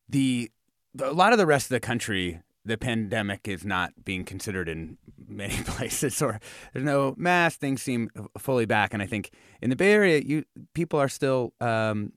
[0.09, 0.51] the,
[0.93, 4.69] the a lot of the rest of the country, the pandemic is not being considered
[4.69, 4.97] in
[5.31, 6.39] many places, or
[6.73, 7.59] there's no mask.
[7.59, 11.53] Things seem fully back, and I think in the Bay Area, you people are still
[11.61, 12.13] um,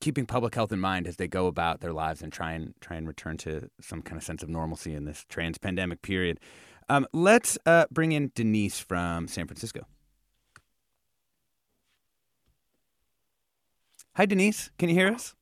[0.00, 2.96] keeping public health in mind as they go about their lives and try and try
[2.96, 6.40] and return to some kind of sense of normalcy in this trans-pandemic period.
[6.88, 9.86] Um, let's uh, bring in Denise from San Francisco.
[14.16, 14.70] Hi, Denise.
[14.78, 15.34] Can you hear us?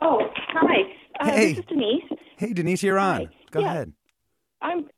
[0.00, 0.82] Oh, hi.
[1.18, 1.48] Uh, Hey.
[1.54, 2.02] This is Denise.
[2.38, 3.26] Hey, Denise, you're on.
[3.26, 3.28] Hi.
[3.50, 3.66] Go Yeah.
[3.70, 3.92] ahead.
[4.62, 4.88] I'm.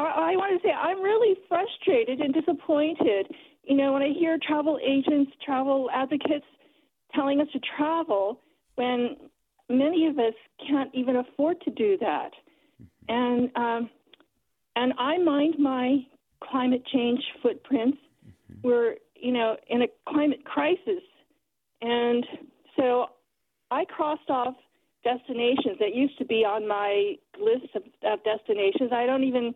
[0.00, 3.26] I, I want to say I'm really frustrated and disappointed.
[3.64, 6.46] You know, when I hear travel agents, travel advocates
[7.14, 8.40] telling us to travel,
[8.76, 9.16] when
[9.68, 10.34] many of us
[10.66, 12.30] can't even afford to do that,
[13.08, 13.90] and um,
[14.76, 15.98] and I mind my
[16.42, 17.98] climate change footprints.
[18.62, 21.02] We're you know in a climate crisis,
[21.82, 22.24] and
[22.76, 23.06] so
[23.70, 24.54] I crossed off
[25.04, 28.92] destinations that used to be on my list of, of destinations.
[28.92, 29.54] I don't even,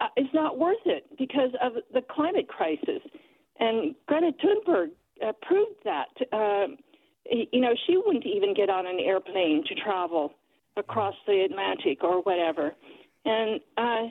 [0.00, 3.00] uh, it's not worth it because of the climate crisis.
[3.58, 4.88] And Greta Thunberg
[5.26, 6.08] uh, proved that.
[6.32, 6.76] Um,
[7.30, 10.34] y- you know, she wouldn't even get on an airplane to travel
[10.76, 12.74] across the Atlantic or whatever.
[13.24, 14.02] And, uh,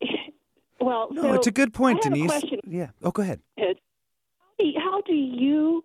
[0.80, 2.30] well, No, so it's a good point, I have Denise.
[2.30, 2.60] A question.
[2.66, 2.90] Yeah.
[3.02, 3.40] Oh, go ahead.
[3.56, 3.64] How
[4.58, 5.84] do- How do you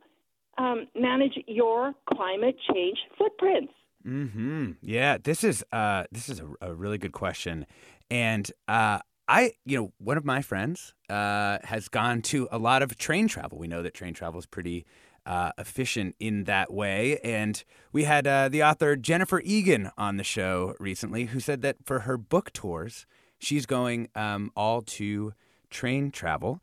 [0.58, 3.72] um, manage your climate change footprints?
[4.04, 4.72] Hmm.
[4.82, 5.18] Yeah.
[5.24, 7.66] This is uh this is a, a really good question,
[8.14, 12.82] and uh I you know one of my friends uh has gone to a lot
[12.84, 13.58] of train travel.
[13.58, 14.86] We know that train travel is pretty.
[15.26, 17.18] Uh, efficient in that way.
[17.24, 21.78] And we had uh, the author Jennifer Egan on the show recently who said that
[21.86, 23.06] for her book tours,
[23.40, 25.34] she's going um, all to
[25.70, 26.60] train travel.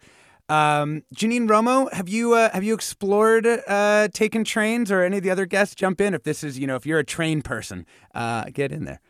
[0.50, 5.22] Um, Janine Romo, have you uh, have you explored uh, taking trains, or any of
[5.22, 7.86] the other guests jump in if this is you know if you're a train person,
[8.14, 9.00] uh, get in there.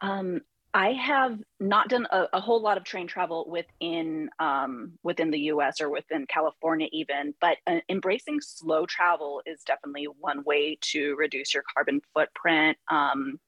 [0.00, 0.40] Um,
[0.72, 5.40] I have not done a, a whole lot of train travel within um, within the
[5.40, 5.80] U.S.
[5.80, 7.34] or within California, even.
[7.40, 12.78] But uh, embracing slow travel is definitely one way to reduce your carbon footprint.
[12.88, 13.40] Um,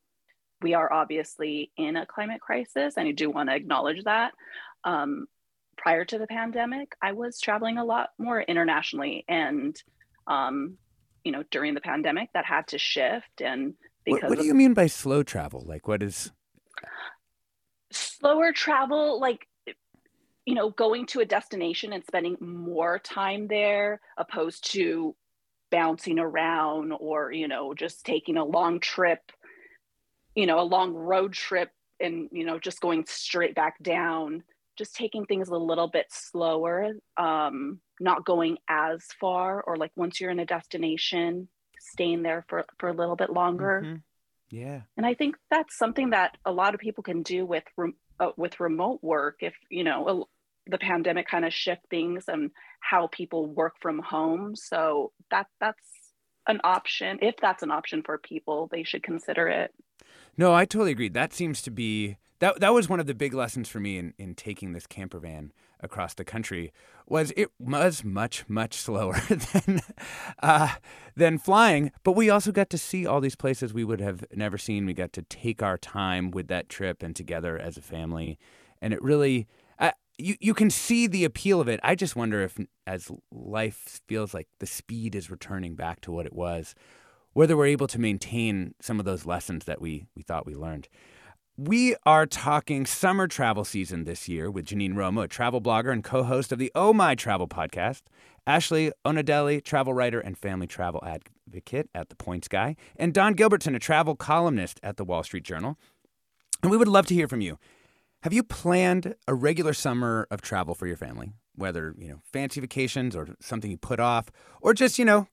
[0.63, 4.33] we are obviously in a climate crisis, and I do want to acknowledge that.
[4.85, 5.27] Um,
[5.77, 9.81] prior to the pandemic, I was traveling a lot more internationally, and
[10.27, 10.77] um,
[11.25, 13.41] you know, during the pandemic, that had to shift.
[13.41, 15.63] And What, because what do of you mean by slow travel?
[15.65, 16.33] Like what is?
[18.23, 19.47] Slower travel like
[20.47, 25.15] you know going to a destination and spending more time there opposed to
[25.71, 29.21] bouncing around or you know just taking a long trip
[30.35, 34.43] you know a long road trip and you know just going straight back down
[34.79, 40.21] just taking things a little bit slower um not going as far or like once
[40.21, 44.03] you're in a destination staying there for for a little bit longer Mhm.
[44.51, 44.83] Yeah.
[44.99, 48.31] and I think that's something that a lot of people can do with rem- uh,
[48.37, 49.39] with remote work.
[49.41, 53.99] If you know a, the pandemic kind of shift things and how people work from
[53.99, 55.83] home, so that that's
[56.47, 57.19] an option.
[57.23, 59.73] If that's an option for people, they should consider it.
[60.37, 61.09] No, I totally agree.
[61.09, 64.15] That seems to be that that was one of the big lessons for me in,
[64.19, 66.73] in taking this camper van across the country
[67.07, 69.81] was it was much much slower than
[70.43, 70.75] uh,
[71.15, 74.59] than flying, but we also got to see all these places we would have never
[74.59, 74.87] seen.
[74.87, 78.39] We got to take our time with that trip and together as a family,
[78.83, 79.47] and it really.
[80.19, 81.81] You, you can see the appeal of it.
[81.83, 86.27] I just wonder if, as life feels like the speed is returning back to what
[86.27, 86.75] it was,
[87.33, 90.87] whether we're able to maintain some of those lessons that we, we thought we learned.
[91.59, 96.03] We are talking summer travel season this year with Janine Romo, a travel blogger and
[96.03, 98.01] co host of the Oh My Travel podcast,
[98.47, 103.77] Ashley Onadele, travel writer and family travel advocate at The Points Guy, and Dawn Gilbertson,
[103.77, 105.79] a travel columnist at The Wall Street Journal.
[106.63, 107.59] And we would love to hear from you.
[108.23, 111.35] Have you planned a regular summer of travel for your family?
[111.55, 114.31] Whether, you know, fancy vacations or something you put off,
[114.63, 115.29] or just, you know,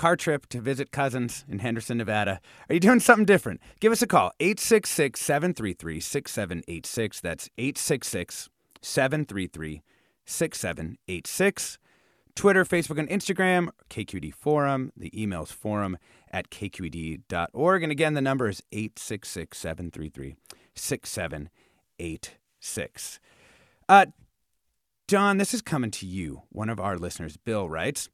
[0.00, 2.40] car trip to visit cousins in Henderson, Nevada.
[2.70, 3.60] Are you doing something different?
[3.80, 7.20] Give us a call, 866 733 6786.
[7.20, 8.48] That's 866
[8.80, 9.82] 733
[10.24, 11.78] 6786.
[12.34, 14.90] Twitter, Facebook, and Instagram, KQED Forum.
[14.96, 15.98] The email's forum
[16.30, 17.82] at kqed.org.
[17.82, 20.34] And again, the number is 866 733
[20.74, 23.20] 6786.
[23.86, 24.06] Uh,
[25.06, 26.44] Dawn, this is coming to you.
[26.48, 28.08] One of our listeners, Bill, writes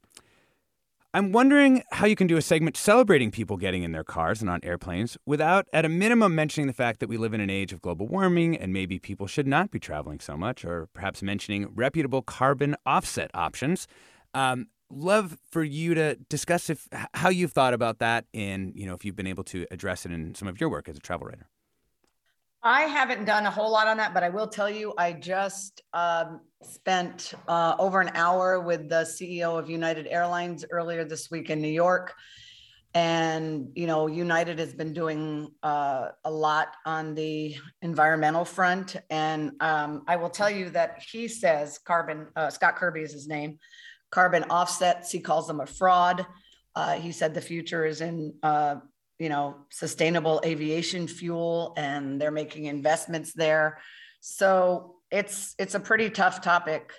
[1.13, 4.49] I'm wondering how you can do a segment celebrating people getting in their cars and
[4.49, 7.71] on airplanes without, at a minimum, mentioning the fact that we live in an age
[7.71, 11.69] of global warming and maybe people should not be traveling so much, or perhaps mentioning
[11.73, 13.87] reputable carbon offset options.
[14.33, 18.93] Um, love for you to discuss if how you've thought about that and you know
[18.93, 21.27] if you've been able to address it in some of your work as a travel
[21.27, 21.47] writer.
[22.63, 25.81] I haven't done a whole lot on that, but I will tell you, I just
[25.93, 31.49] um, spent uh, over an hour with the CEO of United Airlines earlier this week
[31.49, 32.13] in New York.
[32.93, 38.95] And, you know, United has been doing uh, a lot on the environmental front.
[39.11, 43.27] And um, I will tell you that he says carbon, uh, Scott Kirby is his
[43.27, 43.59] name,
[44.09, 46.25] carbon offsets, he calls them a fraud.
[46.75, 48.77] Uh, he said the future is in uh,
[49.19, 53.79] you know, sustainable aviation fuel and they're making investments there.
[54.19, 56.91] So it's it's a pretty tough topic.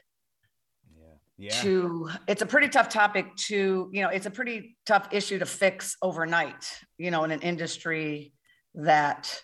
[1.37, 1.51] Yeah.
[1.63, 5.47] To it's a pretty tough topic to, you know, it's a pretty tough issue to
[5.47, 8.33] fix overnight, you know, in an industry
[8.75, 9.41] that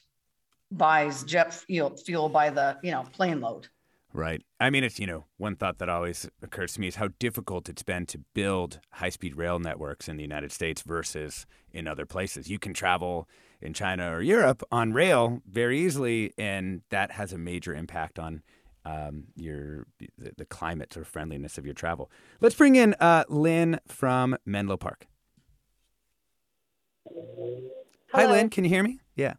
[0.73, 3.69] buys jet fuel, fuel by the, you know, plane load.
[4.15, 4.43] Right.
[4.61, 7.69] I mean, it's, you know, one thought that always occurs to me is how difficult
[7.69, 12.07] it's been to build high speed rail networks in the United States versus in other
[12.07, 12.49] places.
[12.49, 13.29] You can travel
[13.61, 18.43] in China or Europe on rail very easily, and that has a major impact on
[18.85, 22.11] um, your the, the, climate or friendliness of your travel.
[22.41, 25.09] Let's bring in uh, Lynn from Menlo Park.
[27.09, 27.71] Hello.
[28.13, 28.51] Hi, Lynn.
[28.51, 29.01] Can you hear me?
[29.17, 29.35] Yeah.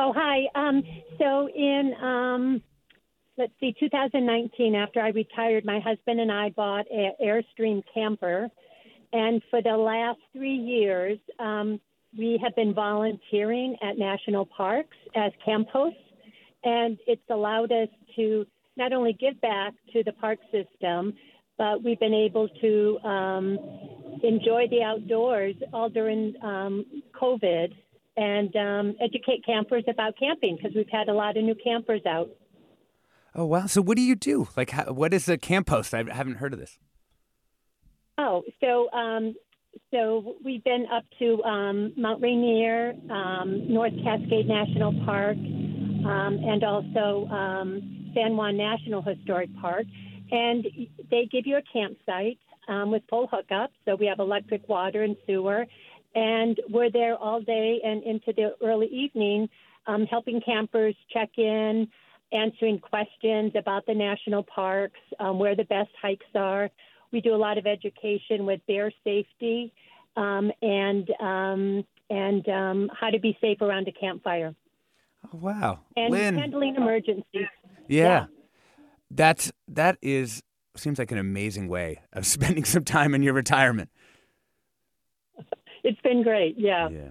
[0.00, 0.44] Oh, hi.
[0.54, 0.84] Um,
[1.18, 2.62] so in, um,
[3.36, 8.48] let's see, 2019, after I retired, my husband and I bought an Airstream camper.
[9.12, 11.80] And for the last three years, um,
[12.16, 15.98] we have been volunteering at national parks as camp hosts.
[16.62, 21.12] And it's allowed us to not only give back to the park system,
[21.56, 23.58] but we've been able to um,
[24.22, 26.86] enjoy the outdoors all during um,
[27.20, 27.72] COVID
[28.18, 32.28] and um, educate campers about camping because we've had a lot of new campers out.
[33.34, 33.66] Oh wow!
[33.66, 34.48] So what do you do?
[34.56, 35.94] Like, how, what is a camp host?
[35.94, 36.78] I haven't heard of this.
[38.16, 39.34] Oh, so um,
[39.92, 46.64] so we've been up to um, Mount Rainier, um, North Cascade National Park, um, and
[46.64, 49.86] also um, San Juan National Historic Park,
[50.32, 50.66] and
[51.10, 53.70] they give you a campsite um, with full hookup.
[53.84, 55.66] So we have electric water and sewer,
[56.14, 59.48] and we're there all day and into the early evening,
[59.86, 61.88] um, helping campers check in,
[62.32, 66.70] answering questions about the national parks, um, where the best hikes are.
[67.12, 69.72] We do a lot of education with bear safety
[70.16, 74.54] um, and um, and um, how to be safe around a campfire.
[75.26, 76.36] Oh, wow, and Lynn.
[76.36, 77.46] handling emergencies.
[77.88, 78.04] Yeah.
[78.04, 78.26] yeah,
[79.10, 80.42] that's that is
[80.76, 83.90] seems like an amazing way of spending some time in your retirement
[85.88, 86.56] it's been great.
[86.58, 86.88] Yeah.
[86.90, 87.10] Yeah.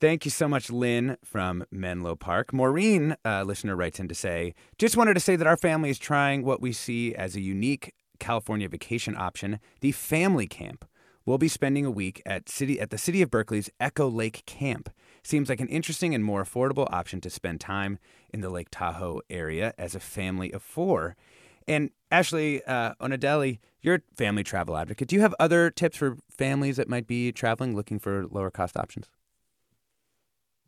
[0.00, 2.52] Thank you so much, Lynn from Menlo Park.
[2.52, 5.98] Maureen, uh, listener, writes in to say, just wanted to say that our family is
[5.98, 10.86] trying what we see as a unique California vacation option, the family camp.
[11.26, 14.88] We'll be spending a week at city at the City of Berkeley's Echo Lake Camp.
[15.22, 17.98] Seems like an interesting and more affordable option to spend time
[18.32, 21.14] in the Lake Tahoe area as a family of four.
[21.68, 25.08] And Ashley uh, Onadele, you're a family travel advocate.
[25.08, 28.76] Do you have other tips for families that might be traveling looking for lower cost
[28.76, 29.08] options?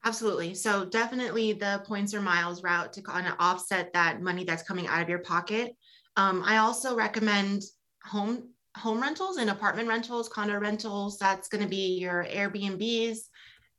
[0.04, 0.54] Absolutely.
[0.54, 4.86] So definitely the points or miles route to kind of offset that money that's coming
[4.88, 5.76] out of your pocket.
[6.16, 7.62] Um, I also recommend
[8.04, 11.18] home home rentals and apartment rentals, condo rentals.
[11.18, 13.18] That's going to be your Airbnbs,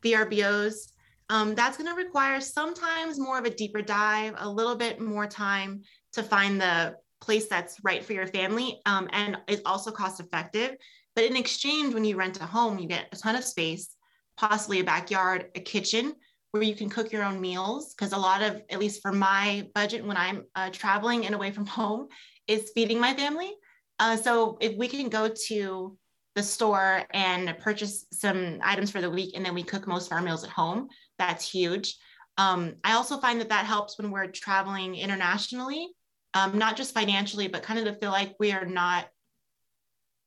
[0.03, 0.91] VRBOs.
[1.29, 5.25] Um, that's going to require sometimes more of a deeper dive, a little bit more
[5.25, 5.81] time
[6.13, 10.75] to find the place that's right for your family um, and is also cost effective.
[11.15, 13.95] But in exchange, when you rent a home, you get a ton of space,
[14.37, 16.13] possibly a backyard, a kitchen
[16.51, 17.93] where you can cook your own meals.
[17.93, 21.51] Because a lot of, at least for my budget when I'm uh, traveling and away
[21.51, 22.07] from home,
[22.47, 23.51] is feeding my family.
[23.99, 25.97] Uh, so if we can go to
[26.35, 30.13] the store and purchase some items for the week and then we cook most of
[30.13, 31.95] our meals at home, that's huge.
[32.37, 35.87] Um, I also find that that helps when we're traveling internationally
[36.33, 39.05] um, not just financially, but kind of to feel like we are not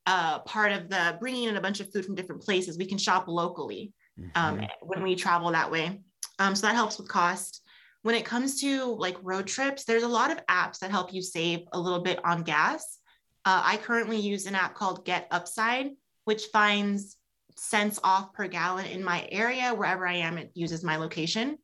[0.07, 2.79] uh, part of the bringing in a bunch of food from different places.
[2.79, 3.93] We can shop locally
[4.35, 4.65] um, mm-hmm.
[4.81, 6.01] when we travel that way.
[6.39, 7.63] Um, so that helps with cost.
[8.03, 11.23] When it comes to like road trips, there's a lot of apps that help you
[11.23, 12.99] save a little bit on gas.
[13.45, 15.91] Uh, I currently use an app called Get Upside,
[16.25, 17.17] which finds
[17.57, 19.75] cents off per gallon in my area.
[19.75, 21.59] Wherever I am, it uses my location.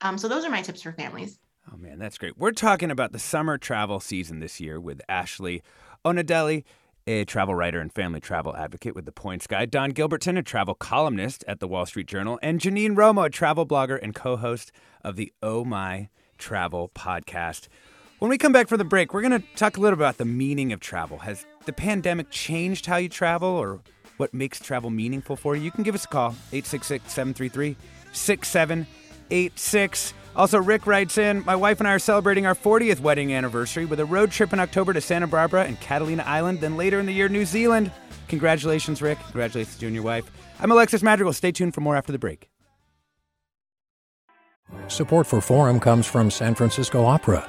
[0.00, 1.38] Um, so those are my tips for families.
[1.70, 2.38] Oh, man, that's great.
[2.38, 5.62] We're talking about the summer travel season this year with Ashley
[6.04, 6.64] Onadele,
[7.06, 10.74] a travel writer and family travel advocate with The Points Guy, Dawn Gilbertson, a travel
[10.74, 14.72] columnist at the Wall Street Journal, and Janine Romo, a travel blogger and co host
[15.04, 16.08] of the Oh My
[16.38, 17.68] Travel podcast.
[18.18, 20.24] When we come back for the break, we're going to talk a little about the
[20.24, 21.18] meaning of travel.
[21.18, 23.80] Has the pandemic changed how you travel, or
[24.16, 27.76] what makes travel meaningful for you, you can give us a call 866 733
[28.12, 30.14] 6786.
[30.38, 33.98] Also, Rick writes in My wife and I are celebrating our 40th wedding anniversary with
[33.98, 37.12] a road trip in October to Santa Barbara and Catalina Island, then later in the
[37.12, 37.90] year, New Zealand.
[38.28, 39.18] Congratulations, Rick.
[39.24, 40.30] Congratulations to your wife.
[40.60, 41.32] I'm Alexis Madrigal.
[41.32, 42.48] Stay tuned for more after the break.
[44.86, 47.48] Support for Forum comes from San Francisco Opera.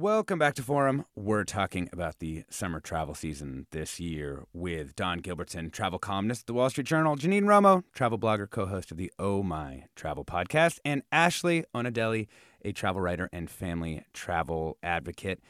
[0.00, 1.06] Welcome back to Forum.
[1.16, 6.46] We're talking about the summer travel season this year with Dawn Gilbertson, travel columnist at
[6.46, 10.24] the Wall Street Journal, Janine Romo, travel blogger, co host of the Oh My Travel
[10.24, 12.28] podcast, and Ashley Onadele,
[12.64, 15.40] a travel writer and family travel advocate.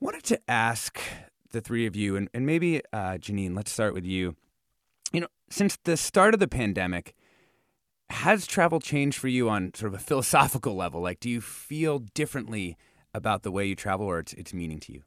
[0.00, 1.00] Wanted to ask
[1.52, 4.34] the three of you, and, and maybe uh, Janine, let's start with you.
[5.12, 7.14] You know, since the start of the pandemic,
[8.10, 11.00] has travel changed for you on sort of a philosophical level?
[11.00, 12.76] Like, do you feel differently?
[13.18, 15.02] About the way you travel or its, its meaning to you?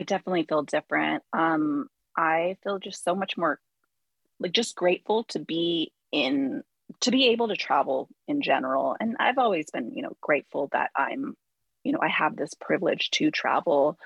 [0.00, 1.22] I definitely feel different.
[1.34, 3.60] Um, I feel just so much more
[4.40, 6.62] like just grateful to be in
[7.00, 8.96] to be able to travel in general.
[8.98, 11.36] And I've always been, you know, grateful that I'm,
[11.84, 13.98] you know, I have this privilege to travel.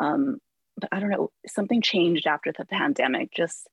[0.00, 0.40] Um,
[0.76, 3.68] but I don't know, something changed after the pandemic, just,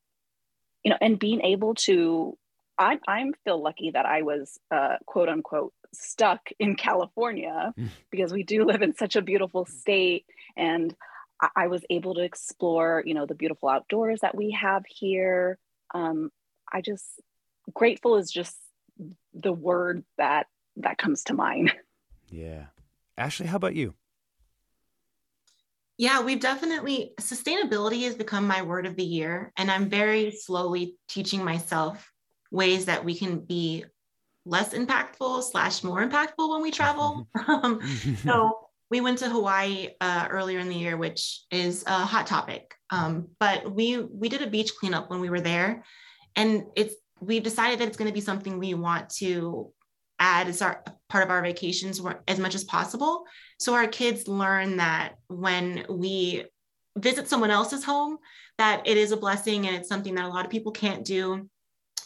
[0.83, 2.37] you know, and being able to
[2.77, 7.89] I I feel lucky that I was uh, quote unquote stuck in California mm.
[8.09, 10.25] because we do live in such a beautiful state
[10.55, 10.95] and
[11.41, 15.57] I, I was able to explore you know the beautiful outdoors that we have here.
[15.93, 16.31] Um,
[16.71, 17.05] I just
[17.73, 18.55] grateful is just
[19.33, 21.73] the word that that comes to mind.
[22.33, 22.67] Yeah,
[23.17, 23.93] Ashley, how about you?
[25.97, 30.95] Yeah, we've definitely sustainability has become my word of the year, and I'm very slowly
[31.09, 32.09] teaching myself
[32.49, 33.83] ways that we can be
[34.45, 37.27] less impactful slash more impactful when we travel.
[37.47, 37.81] um,
[38.23, 42.75] so we went to Hawaii uh, earlier in the year, which is a hot topic.
[42.89, 45.83] Um, but we we did a beach cleanup when we were there,
[46.35, 49.71] and it's we've decided that it's going to be something we want to
[50.19, 53.25] add as our part of our vacations as much as possible.
[53.59, 56.45] So our kids learn that when we
[56.97, 58.17] visit someone else's home,
[58.57, 61.49] that it is a blessing and it's something that a lot of people can't do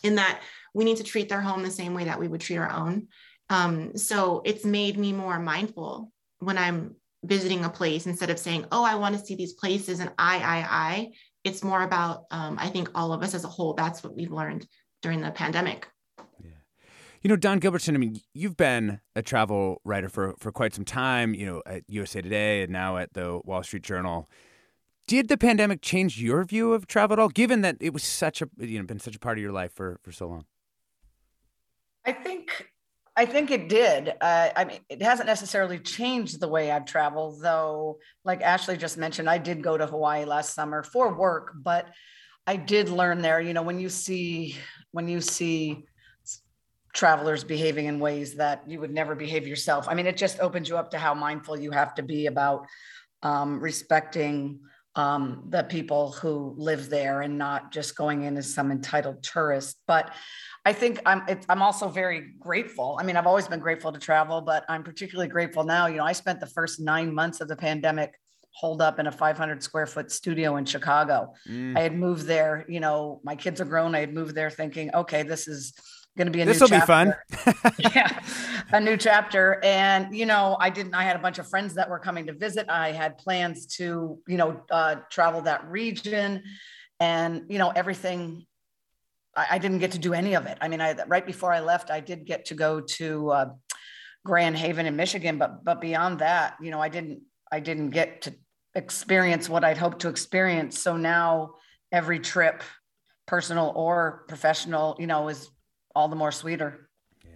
[0.05, 0.41] in that
[0.73, 3.07] we need to treat their home the same way that we would treat our own.
[3.49, 8.65] Um, so it's made me more mindful when I'm visiting a place instead of saying,
[8.71, 11.11] oh, I want to see these places and I, I, I.
[11.43, 14.31] It's more about, um, I think all of us as a whole, that's what we've
[14.31, 14.67] learned
[15.01, 15.87] during the pandemic.
[16.43, 16.51] Yeah.
[17.21, 20.85] You know, Dawn Gilbertson, I mean, you've been a travel writer for, for quite some
[20.85, 24.29] time, you know, at USA Today and now at the Wall Street Journal.
[25.07, 28.41] Did the pandemic change your view of travel at all, given that it was such
[28.41, 30.45] a you know been such a part of your life for for so long?
[32.05, 32.71] I think
[33.15, 34.13] I think it did.
[34.19, 37.99] Uh, I mean, it hasn't necessarily changed the way I've traveled, though.
[38.25, 41.87] Like Ashley just mentioned, I did go to Hawaii last summer for work, but
[42.45, 43.39] I did learn there.
[43.39, 44.57] You know, when you see
[44.91, 45.85] when you see
[46.93, 50.67] travelers behaving in ways that you would never behave yourself, I mean, it just opens
[50.67, 52.65] you up to how mindful you have to be about
[53.23, 54.59] um, respecting
[54.95, 59.77] um, the people who live there and not just going in as some entitled tourist.
[59.87, 60.13] But
[60.65, 62.97] I think I'm I'm also very grateful.
[62.99, 65.87] I mean, I've always been grateful to travel, but I'm particularly grateful now.
[65.87, 68.15] You know, I spent the first nine months of the pandemic
[68.55, 71.33] holed up in a 500 square foot studio in Chicago.
[71.47, 71.77] Mm.
[71.77, 72.65] I had moved there.
[72.69, 73.93] You know, my kids are grown.
[73.93, 75.73] I had moved there thinking, okay, this is
[76.17, 77.13] going to be a this will be fun.
[77.95, 78.21] yeah
[78.71, 79.59] a new chapter.
[79.63, 82.33] And you know i didn't i had a bunch of friends that were coming to
[82.33, 82.67] visit.
[82.69, 86.43] I had plans to you know uh, travel that region.
[86.99, 88.45] And you know everything
[89.35, 90.57] I, I, didn't get to do any of it.
[90.61, 93.49] I mean i right before i left i did get to go to uh,
[94.25, 95.37] grand haven in michigan.
[95.37, 98.33] But but beyond that you know i didn't i didn't get to
[98.73, 100.79] experience what i'd hoped to experience.
[100.79, 101.55] So now
[101.91, 102.63] every trip
[103.27, 105.49] personal or professional, you know, is
[105.95, 106.89] all the more sweeter.
[107.23, 107.31] Yeah.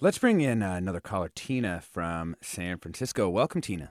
[0.00, 3.28] Let's bring in uh, another caller, Tina from San Francisco.
[3.28, 3.90] Welcome, Tina.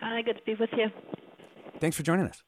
[0.00, 0.88] Hi, good to be with you.
[1.80, 2.42] Thanks for joining us.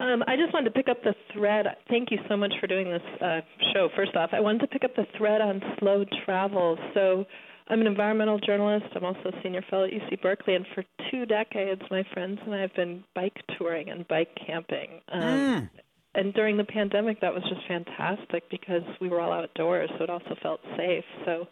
[0.00, 1.66] Um, I just wanted to pick up the thread.
[1.88, 3.40] Thank you so much for doing this uh,
[3.72, 3.88] show.
[3.96, 6.78] First off, I wanted to pick up the thread on slow travel.
[6.94, 7.24] So,
[7.70, 8.86] I'm an environmental journalist.
[8.94, 12.54] I'm also a senior fellow at UC Berkeley, and for two decades, my friends and
[12.54, 15.00] I have been bike touring and bike camping.
[15.12, 15.70] Um, mm.
[16.14, 20.10] And during the pandemic, that was just fantastic because we were all outdoors, so it
[20.10, 21.04] also felt safe.
[21.24, 21.46] So,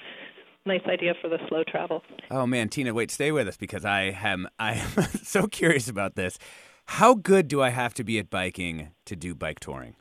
[0.64, 2.02] nice idea for the slow travel.
[2.30, 6.14] Oh man, Tina, wait, stay with us because I am I am so curious about
[6.16, 6.38] this.
[6.86, 9.96] How good do I have to be at biking to do bike touring?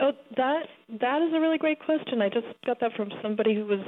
[0.00, 0.62] Oh, that
[1.00, 2.22] that is a really great question.
[2.22, 3.80] I just got that from somebody who was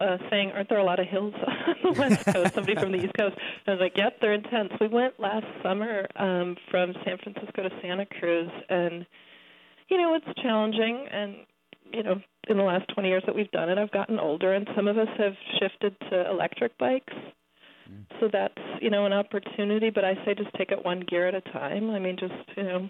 [0.00, 2.98] uh, saying, "Aren't there a lot of hills on the west coast?" somebody from the
[2.98, 3.36] east coast.
[3.66, 7.70] I was like, "Yep, they're intense." We went last summer um, from San Francisco to
[7.80, 9.06] Santa Cruz, and
[9.88, 11.06] you know it's challenging.
[11.10, 11.36] And
[11.92, 14.68] you know, in the last 20 years that we've done it, I've gotten older, and
[14.74, 17.14] some of us have shifted to electric bikes.
[17.88, 18.06] Mm.
[18.18, 21.34] So that's you know an opportunity, but I say just take it one gear at
[21.34, 21.90] a time.
[21.90, 22.88] I mean, just you know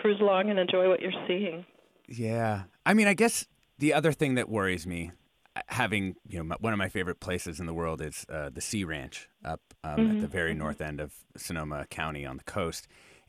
[0.00, 1.66] cruise along and enjoy what you're seeing.
[2.12, 2.64] Yeah.
[2.84, 3.46] I mean, I guess
[3.78, 5.12] the other thing that worries me,
[5.56, 8.60] uh, having you know one of my favorite places in the world is uh, the
[8.60, 10.16] Sea Ranch up um, mm-hmm.
[10.16, 10.60] at the very mm-hmm.
[10.60, 12.86] north end of Sonoma County on the coast,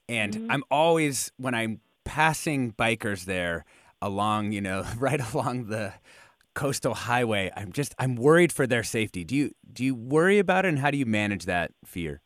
[0.07, 0.51] and mm-hmm.
[0.51, 3.65] I'm always when I'm passing bikers there
[4.01, 5.93] along, you know, right along the
[6.53, 9.23] coastal highway, I'm just I'm worried for their safety.
[9.23, 12.21] Do you do you worry about it, and how do you manage that fear?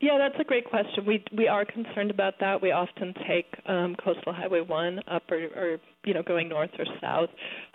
[0.00, 1.04] Yeah, that's a great question.
[1.06, 2.62] We we are concerned about that.
[2.62, 5.76] We often take um, Coastal Highway One up or, or
[6.06, 7.28] you know going north or south.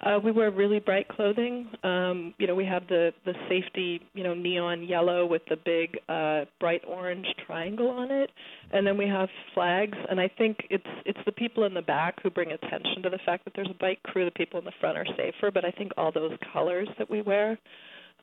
[0.03, 1.69] Uh, we wear really bright clothing.
[1.83, 5.99] Um, you know, we have the the safety you know neon yellow with the big
[6.09, 8.31] uh, bright orange triangle on it,
[8.71, 9.97] and then we have flags.
[10.09, 13.19] And I think it's it's the people in the back who bring attention to the
[13.23, 14.25] fact that there's a bike crew.
[14.25, 17.21] The people in the front are safer, but I think all those colors that we
[17.21, 17.59] wear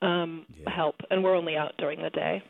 [0.01, 0.75] um, yeah.
[0.75, 0.97] help.
[1.09, 2.43] And we're only out during the day.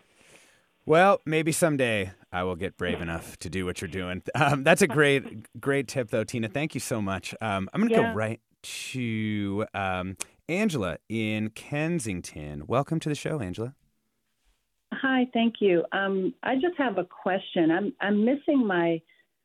[0.85, 4.22] Well, maybe someday I will get brave enough to do what you're doing.
[4.35, 6.49] Um, that's a great, great tip, though, Tina.
[6.49, 7.35] Thank you so much.
[7.41, 8.11] Um, I'm going to yeah.
[8.11, 10.16] go right to um,
[10.49, 12.66] Angela in Kensington.
[12.66, 13.74] Welcome to the show, Angela.
[14.93, 15.85] Hi, thank you.
[15.93, 17.70] Um, I just have a question.
[17.70, 19.01] I'm I'm missing my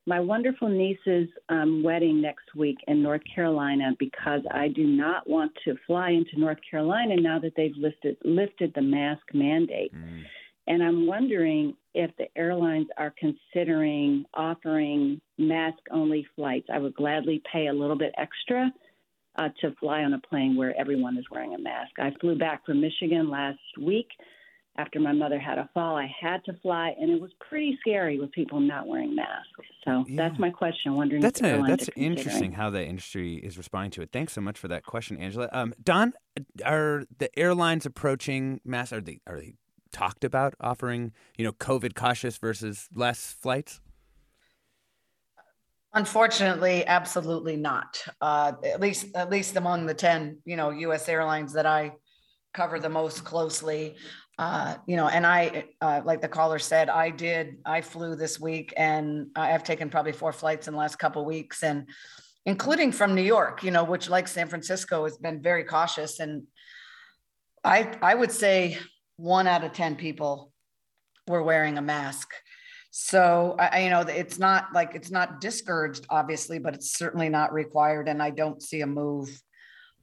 [0.06, 5.52] my wonderful niece's um, wedding next week in North Carolina because I do not want
[5.66, 9.94] to fly into North Carolina now that they've lifted lifted the mask mandate.
[9.94, 10.24] Mm.
[10.68, 16.68] And I'm wondering if the airlines are considering offering mask only flights.
[16.72, 18.72] I would gladly pay a little bit extra
[19.38, 21.92] uh, to fly on a plane where everyone is wearing a mask.
[22.00, 24.08] I flew back from Michigan last week
[24.78, 25.96] after my mother had a fall.
[25.96, 29.50] I had to fly, and it was pretty scary with people not wearing masks.
[29.84, 30.16] So yeah.
[30.18, 30.96] that's my question.
[30.96, 34.10] wondering that's a, that's interesting how the industry is responding to it.
[34.12, 35.50] Thanks so much for that question, Angela.
[35.52, 36.14] Um, Dawn,
[36.66, 38.94] are the airlines approaching mass?
[38.94, 39.56] Are they are they
[39.92, 43.82] talked about offering, you know, COVID cautious versus less flights?
[45.94, 48.04] Unfortunately, absolutely not.
[48.22, 51.10] Uh, at least, at least among the ten, you know, U.S.
[51.10, 51.94] airlines that I
[52.54, 53.96] cover the most closely.
[54.38, 57.58] Uh, you know, and I, uh, like the caller said, I did.
[57.66, 61.64] I flew this week, and I've taken probably four flights in the last couple weeks,
[61.64, 61.90] and
[62.46, 63.64] including from New York.
[63.64, 66.44] You know, which like San Francisco has been very cautious, and
[67.64, 68.78] I, I would say
[69.18, 70.54] one out of 10 people
[71.28, 72.30] were wearing a mask.
[72.92, 77.54] So I, you know, it's not like it's not discouraged, obviously, but it's certainly not
[77.54, 78.08] required.
[78.08, 79.30] And I don't see a move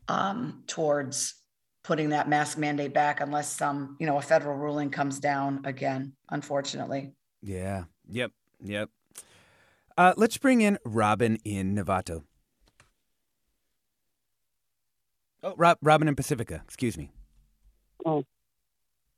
[0.09, 1.35] um, towards
[1.83, 6.13] putting that mask mandate back unless some, you know, a federal ruling comes down again,
[6.31, 7.13] unfortunately.
[7.43, 7.85] Yeah.
[8.09, 8.33] Yep.
[8.63, 8.91] Yep.
[9.97, 12.23] Uh, let's bring in Robin in Novato.
[15.43, 16.63] Oh, Rob, Robin in Pacifica.
[16.65, 17.11] Excuse me.
[18.05, 18.25] Oh,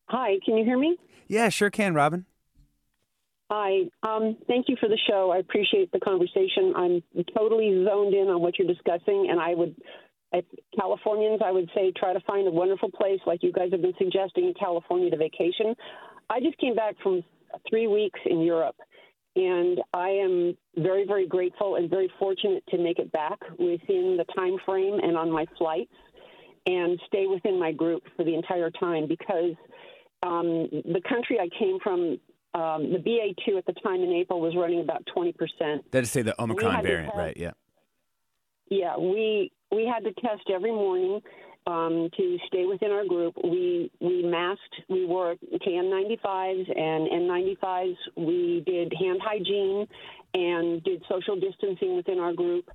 [0.08, 0.96] Hi, can you hear me?
[1.26, 2.26] Yeah, sure can, Robin.
[3.50, 3.82] Hi.
[4.02, 5.30] Um, thank you for the show.
[5.32, 6.74] I appreciate the conversation.
[6.76, 7.02] I'm
[7.36, 9.74] totally zoned in on what you're discussing, and I would,
[10.32, 10.44] if
[10.78, 13.94] Californians, I would say try to find a wonderful place like you guys have been
[13.98, 15.74] suggesting in California to vacation.
[16.30, 17.22] I just came back from
[17.68, 18.76] three weeks in Europe,
[19.34, 24.26] and I am very, very grateful and very fortunate to make it back within the
[24.36, 25.92] time frame and on my flights
[26.66, 29.54] and stay within my group for the entire time because–
[30.22, 32.18] um, the country I came from,
[32.54, 35.34] um, the BA2 at the time in April was running about 20%.
[35.90, 37.36] That is say the Omicron variant, test, right?
[37.36, 37.52] Yeah.
[38.68, 41.20] Yeah, we we had to test every morning
[41.66, 43.34] um, to stay within our group.
[43.42, 47.96] We we masked, we wore KN95s and N95s.
[48.16, 49.86] We did hand hygiene,
[50.34, 52.68] and did social distancing within our group.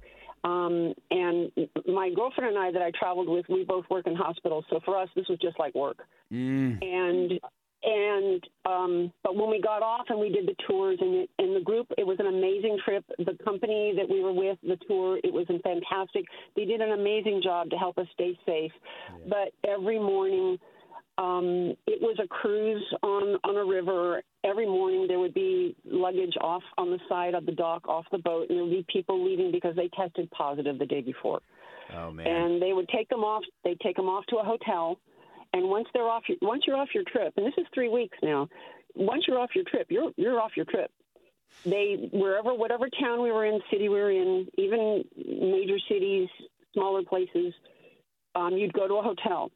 [0.44, 1.52] Um, and
[1.88, 4.66] my girlfriend and I that I traveled with, we both work in hospitals.
[4.70, 6.00] So for us, this was just like work.
[6.32, 6.84] Mm.
[6.84, 7.39] And
[7.84, 11.62] and um, but when we got off and we did the tours and in the
[11.62, 13.04] group, it was an amazing trip.
[13.18, 16.26] The company that we were with, the tour, it was fantastic.
[16.56, 18.72] They did an amazing job to help us stay safe.
[19.28, 20.60] But every morning,
[21.18, 24.22] um, it was a cruise on on a river.
[24.43, 28.18] Every morning there would be luggage off on the side of the dock, off the
[28.18, 31.41] boat, and there would be people leaving because they tested positive the day before.
[31.95, 32.28] Oh man.
[32.28, 33.43] And they would take them off.
[33.64, 34.97] They take them off to a hotel
[35.53, 38.18] and once they're off, your, once you're off your trip, and this is three weeks
[38.24, 38.47] now,
[38.95, 40.91] once you're off your trip, you're you're off your trip.
[41.66, 46.30] They wherever whatever town we were in, city we were in, even major cities,
[46.74, 47.53] smaller places,
[48.36, 49.51] um, you'd go to a hotel.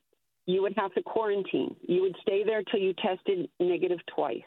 [0.46, 1.76] You would have to quarantine.
[1.82, 4.41] You would stay there till you tested negative twice.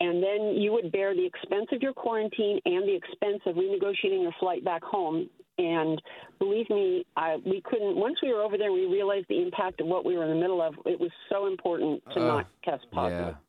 [0.00, 4.22] And then you would bear the expense of your quarantine and the expense of renegotiating
[4.22, 6.00] your flight back home and
[6.38, 7.96] believe me, I, we couldn't.
[7.96, 10.40] Once we were over there, we realized the impact of what we were in the
[10.40, 10.74] middle of.
[10.86, 13.36] It was so important to Uh, not test positive.
[13.36, 13.44] Yeah.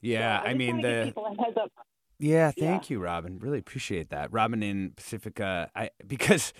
[0.00, 1.72] Yeah, So I, just mean the people a heads up.
[2.18, 3.38] Yeah, thank you, Robin.
[3.38, 4.32] Really appreciate that.
[4.32, 6.52] Robin in Pacifica, I because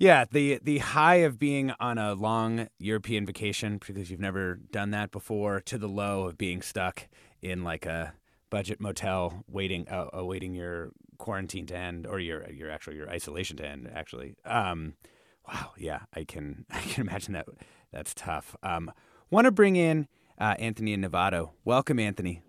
[0.00, 4.92] yeah, the the high of being on a long European vacation because you've never done
[4.92, 7.06] that before to the low of being stuck
[7.42, 8.14] in like a
[8.48, 13.58] budget motel waiting uh, awaiting your quarantine to end or your your actual your isolation
[13.58, 14.34] to end actually.
[14.46, 14.94] Um
[15.46, 17.46] wow, yeah, I can I can imagine that
[17.92, 18.56] that's tough.
[18.62, 18.90] Um
[19.28, 21.50] want to bring in uh, Anthony in Novato.
[21.66, 22.40] Welcome Anthony.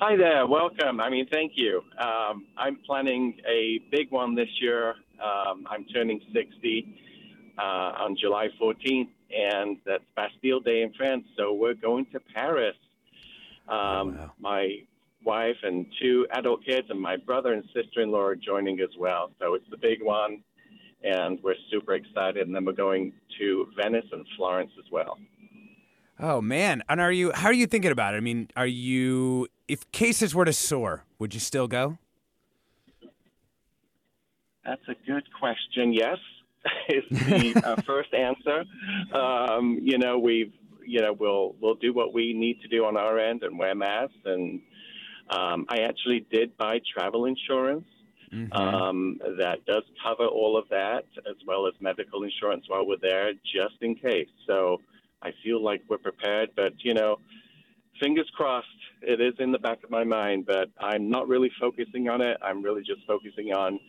[0.00, 1.00] Hi there, welcome.
[1.00, 1.82] I mean, thank you.
[1.98, 4.94] Um, I'm planning a big one this year.
[5.22, 6.96] Um, I'm turning 60
[7.58, 11.24] uh, on July 14th, and that's Bastille Day in France.
[11.36, 12.76] So we're going to Paris.
[13.68, 14.76] Um, My
[15.24, 18.90] wife and two adult kids, and my brother and sister in law are joining as
[18.98, 19.30] well.
[19.38, 20.42] So it's the big one,
[21.02, 22.46] and we're super excited.
[22.46, 25.18] And then we're going to Venice and Florence as well.
[26.20, 27.30] Oh man, and are you?
[27.32, 28.16] How are you thinking about it?
[28.16, 29.46] I mean, are you?
[29.68, 31.98] If cases were to soar, would you still go?
[34.68, 35.94] That's a good question.
[35.94, 36.18] Yes,
[36.90, 38.64] is the uh, first answer.
[39.16, 40.52] Um, you know, we've
[40.86, 43.74] you know we'll we'll do what we need to do on our end and wear
[43.74, 44.14] masks.
[44.26, 44.60] And
[45.30, 47.86] um, I actually did buy travel insurance
[48.52, 53.32] um, that does cover all of that, as well as medical insurance while we're there,
[53.32, 54.28] just in case.
[54.46, 54.82] So
[55.22, 56.50] I feel like we're prepared.
[56.54, 57.16] But you know,
[58.02, 58.66] fingers crossed.
[59.00, 62.36] It is in the back of my mind, but I'm not really focusing on it.
[62.42, 63.80] I'm really just focusing on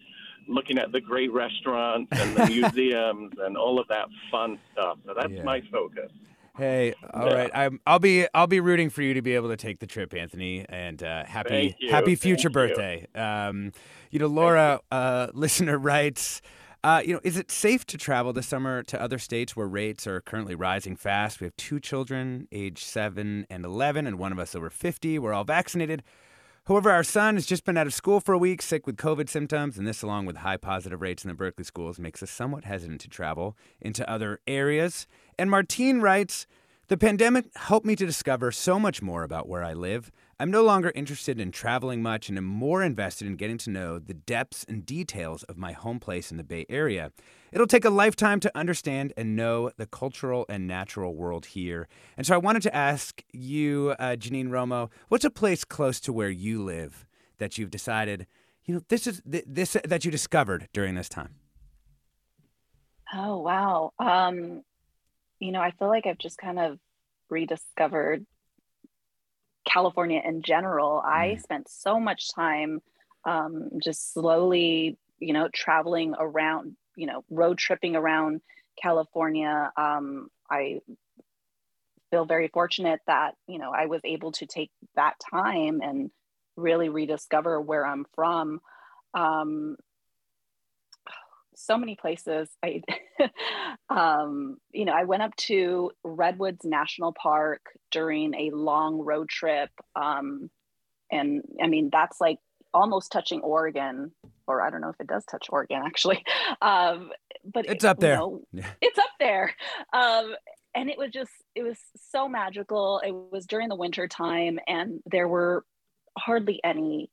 [0.49, 4.97] looking at the great restaurants and the museums and all of that fun stuff.
[5.05, 5.43] So that's Yeah.
[5.43, 6.11] my focus.
[6.57, 7.33] Hey, all Yeah.
[7.33, 7.51] right.
[7.53, 10.13] I'm, I'll be I'll be rooting for you to be able to take the trip,
[10.13, 11.89] Anthony, and uh, happy Thank you.
[11.91, 12.53] happy Thank future you.
[12.53, 13.07] birthday.
[13.15, 13.71] Um,
[14.11, 16.41] you know, Laura, uh, listener writes.
[16.81, 20.07] Uh, you know, is it safe to travel this summer to other states where rates
[20.07, 21.41] are currently rising fast?
[21.41, 25.19] We have two children, age seven and 11, and one of us over 50.
[25.19, 26.03] We're all vaccinated.
[26.69, 29.27] However, our son has just been out of school for a week, sick with COVID
[29.27, 32.63] symptoms, and this, along with high positive rates in the Berkeley schools, makes us somewhat
[32.63, 35.07] hesitant to travel into other areas.
[35.39, 36.45] And Martine writes
[36.87, 40.11] The pandemic helped me to discover so much more about where I live.
[40.41, 43.99] I'm no longer interested in traveling much and am more invested in getting to know
[43.99, 47.11] the depths and details of my home place in the Bay Area.
[47.51, 51.89] It'll take a lifetime to understand and know the cultural and natural world here.
[52.15, 56.13] And so I wanted to ask you, uh, Janine Romo, what's a place close to
[56.13, 57.05] where you live
[57.39, 58.25] that you've decided,
[58.63, 61.35] you know, this is th- this that you discovered during this time?
[63.13, 63.91] Oh, wow.
[63.99, 64.63] Um,
[65.39, 66.79] you know, I feel like I've just kind of
[67.29, 68.25] rediscovered
[69.71, 71.01] California in general.
[71.05, 72.81] I spent so much time
[73.25, 78.41] um, just slowly, you know, traveling around, you know, road tripping around
[78.81, 79.71] California.
[79.77, 80.79] Um, I
[82.11, 86.09] feel very fortunate that, you know, I was able to take that time and
[86.55, 88.59] really rediscover where I'm from.
[89.13, 89.77] Um,
[91.59, 92.49] so many places.
[92.63, 92.81] I,
[93.89, 99.69] um, you know, I went up to Redwoods National Park during a long road trip,
[99.95, 100.49] um,
[101.11, 102.37] and I mean that's like
[102.73, 104.11] almost touching Oregon,
[104.47, 106.23] or I don't know if it does touch Oregon actually,
[106.61, 107.11] um,
[107.43, 108.15] but It's it- up there.
[108.15, 108.19] you
[108.53, 109.53] know, it's up there.
[109.93, 110.35] Um,
[110.75, 111.79] and it was just, it was
[112.11, 113.01] so magical.
[113.03, 115.65] It was during the winter time, and there were
[116.15, 117.09] hardly any,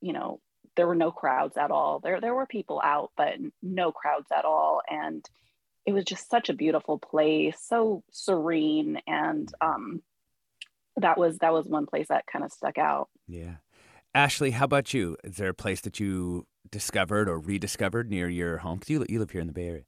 [0.00, 0.40] you know,
[0.78, 1.98] there were no crowds at all.
[1.98, 4.80] There, there were people out, but no crowds at all.
[4.88, 5.28] And
[5.84, 9.00] it was just such a beautiful place, so serene.
[9.04, 10.02] And um,
[10.96, 13.08] that was that was one place that kind of stuck out.
[13.26, 13.56] Yeah.
[14.14, 15.16] Ashley, how about you?
[15.24, 18.78] Is there a place that you discovered or rediscovered near your home?
[18.78, 19.82] Because you, you live here in the Bay Area.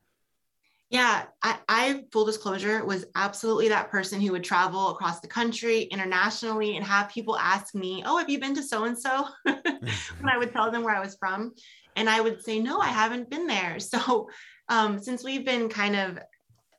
[0.90, 5.82] Yeah, I, I full disclosure was absolutely that person who would travel across the country
[5.82, 10.28] internationally and have people ask me, "Oh, have you been to so and so?" when
[10.28, 11.52] I would tell them where I was from,
[11.94, 14.30] and I would say, "No, I haven't been there." So,
[14.68, 16.18] um, since we've been kind of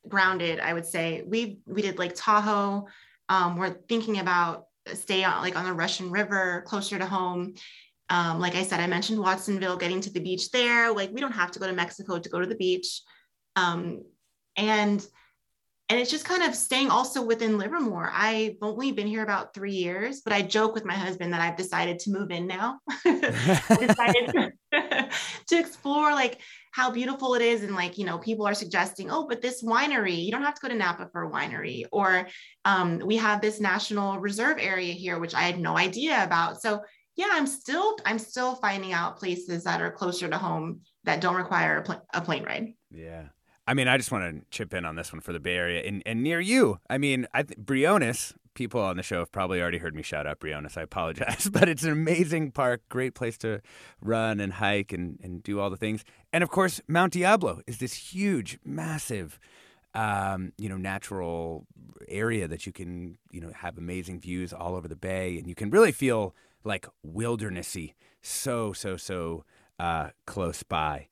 [0.09, 2.87] grounded, I would say we we did Lake Tahoe.
[3.29, 7.53] Um, we're thinking about stay on like on the Russian River, closer to home.
[8.09, 10.91] Um, like I said, I mentioned Watsonville, getting to the beach there.
[10.91, 13.01] Like we don't have to go to Mexico to go to the beach
[13.55, 14.03] um,
[14.55, 15.05] and
[15.91, 18.09] and it's just kind of staying also within Livermore.
[18.13, 21.57] I've only been here about three years, but I joke with my husband that I've
[21.57, 22.79] decided to move in now.
[23.03, 24.53] decided
[25.47, 26.39] to explore like
[26.71, 27.63] how beautiful it is.
[27.63, 30.61] And like, you know, people are suggesting, oh, but this winery, you don't have to
[30.61, 31.83] go to Napa for a winery.
[31.91, 32.25] Or
[32.63, 36.61] um, we have this national reserve area here, which I had no idea about.
[36.61, 36.81] So
[37.17, 41.35] yeah, I'm still, I'm still finding out places that are closer to home that don't
[41.35, 42.69] require a, pl- a plane ride.
[42.89, 43.25] Yeah.
[43.71, 45.81] I mean, I just want to chip in on this one for the Bay Area
[45.87, 46.79] and, and near you.
[46.89, 50.27] I mean, I th- Briones, people on the show have probably already heard me shout
[50.27, 50.75] out Briones.
[50.75, 53.61] I apologize, but it's an amazing park, great place to
[54.01, 56.03] run and hike and, and do all the things.
[56.33, 59.39] And of course, Mount Diablo is this huge, massive,
[59.93, 61.65] um, you know, natural
[62.09, 65.55] area that you can, you know, have amazing views all over the bay, and you
[65.55, 69.45] can really feel like wildernessy, so so so
[69.79, 71.07] uh, close by.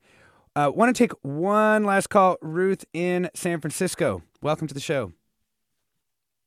[0.60, 2.36] Uh, Want to take one last call.
[2.42, 4.22] Ruth in San Francisco.
[4.42, 5.12] Welcome to the show.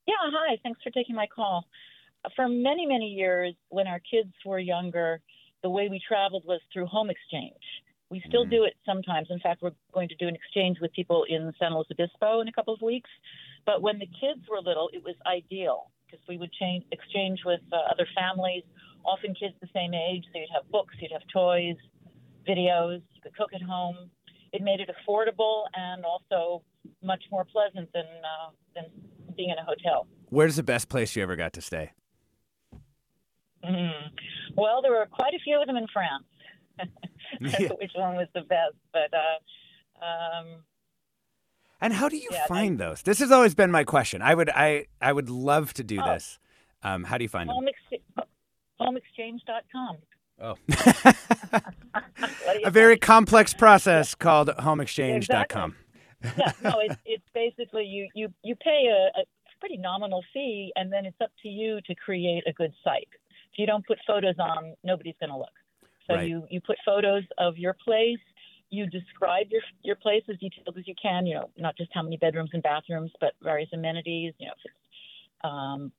[0.05, 0.57] Yeah, hi.
[0.61, 1.65] Thanks for taking my call.
[2.35, 5.19] For many, many years, when our kids were younger,
[5.63, 7.63] the way we traveled was through home exchange.
[8.11, 9.27] We still do it sometimes.
[9.31, 12.47] In fact, we're going to do an exchange with people in San Luis Obispo in
[12.47, 13.09] a couple of weeks.
[13.65, 17.61] But when the kids were little, it was ideal because we would change, exchange with
[17.71, 18.61] uh, other families,
[19.03, 20.23] often kids the same age.
[20.31, 21.77] So you'd have books, you'd have toys,
[22.47, 24.09] videos, could cook at home.
[24.51, 26.61] It made it affordable and also
[27.01, 28.85] much more pleasant than uh, than
[29.35, 30.05] being in a hotel.
[30.29, 31.91] Where's the best place you ever got to stay?
[33.65, 33.91] Mm.
[34.55, 36.25] Well, there were quite a few of them in France.
[37.59, 37.69] Yeah.
[37.79, 38.75] Which one was the best?
[38.91, 40.47] But uh, um,
[41.81, 43.01] And how do you Yeah, find those?
[43.01, 44.21] This has always been my question.
[44.21, 46.13] I would I I would love to do Oh.
[46.13, 46.37] this.
[46.83, 47.55] Um, how do you find them?
[47.55, 48.27] home ex-
[48.79, 49.97] homeexchange.com.
[50.41, 50.55] Oh.
[51.93, 55.75] What do you A very complex process called homeexchange.com.
[56.37, 59.23] yeah, no, it's it's basically you you you pay a, a
[59.59, 63.07] pretty nominal fee, and then it's up to you to create a good site.
[63.51, 65.51] If you don't put photos on, nobody's going to look.
[66.07, 66.27] So Right.
[66.29, 68.19] you you put photos of your place.
[68.69, 71.25] You describe your your place as detailed as you can.
[71.25, 74.33] You know, not just how many bedrooms and bathrooms, but various amenities.
[74.37, 74.75] You know, if it's
[75.43, 75.91] um,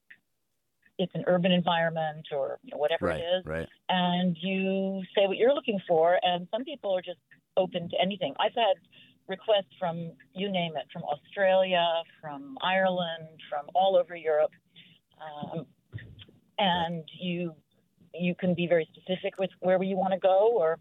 [0.99, 3.69] it's an urban environment or you know, whatever Right, it is right.
[3.89, 6.19] and you say what you're looking for.
[6.23, 7.19] And some people are just
[7.57, 8.35] open to anything.
[8.39, 8.77] I've had
[9.29, 11.85] requests from you name it, from Australia,
[12.21, 14.53] from Ireland, from all over Europe,
[15.21, 15.67] um,
[16.59, 17.55] and you
[18.13, 20.79] you can be very specific with where you want to go, or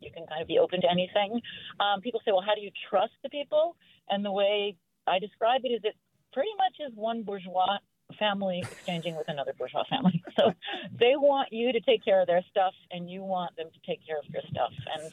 [0.00, 1.40] you can kind of be open to anything.
[1.80, 3.76] Um, people say, well, how do you trust the people?
[4.10, 4.76] And the way
[5.06, 5.94] I describe it is it
[6.34, 7.78] pretty much is one bourgeois
[8.18, 10.22] family exchanging with another bourgeois family.
[10.36, 10.52] So
[11.00, 14.06] they want you to take care of their stuff, and you want them to take
[14.06, 14.70] care of your stuff.
[14.94, 15.10] And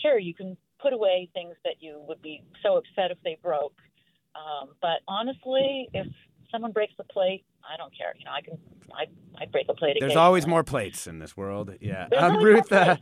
[0.00, 3.74] sure, you can put away things that you would be so upset if they broke.
[4.34, 6.06] Um, but honestly, if
[6.50, 8.14] someone breaks the plate, I don't care.
[8.18, 8.58] You know, I can
[8.94, 9.96] I I break a plate.
[10.00, 11.74] There's always more plates in this world.
[11.80, 12.08] Yeah.
[12.16, 12.96] Um, Ruth, uh,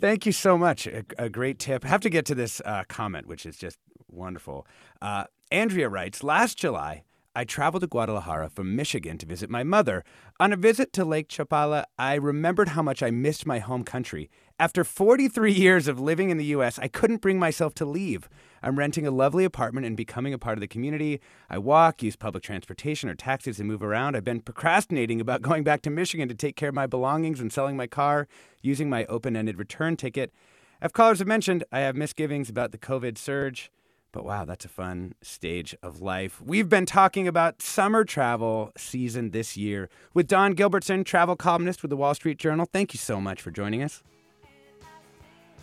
[0.00, 0.86] thank you so much.
[0.86, 1.84] A, a great tip.
[1.84, 3.78] I have to get to this uh, comment, which is just
[4.08, 4.66] wonderful.
[5.00, 7.04] Uh, Andrea writes Last July,
[7.36, 10.04] I traveled to Guadalajara from Michigan to visit my mother.
[10.38, 14.30] On a visit to Lake Chapala, I remembered how much I missed my home country.
[14.60, 18.28] After 43 years of living in the U.S., I couldn't bring myself to leave.
[18.62, 21.20] I'm renting a lovely apartment and becoming a part of the community.
[21.50, 24.14] I walk, use public transportation or taxis and move around.
[24.14, 27.52] I've been procrastinating about going back to Michigan to take care of my belongings and
[27.52, 28.28] selling my car,
[28.62, 30.32] using my open ended return ticket.
[30.80, 33.72] As callers have mentioned, I have misgivings about the COVID surge.
[34.14, 36.40] But wow, that's a fun stage of life.
[36.40, 41.90] We've been talking about summer travel season this year with Dawn Gilbertson, travel columnist with
[41.90, 42.68] the Wall Street Journal.
[42.72, 44.04] Thank you so much for joining us.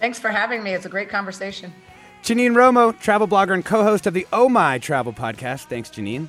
[0.02, 0.74] Thanks for having me.
[0.74, 1.74] It's a great conversation.
[2.24, 5.68] Janine Romo, travel blogger and co host of the Oh My Travel podcast.
[5.68, 6.28] Thanks, Janine.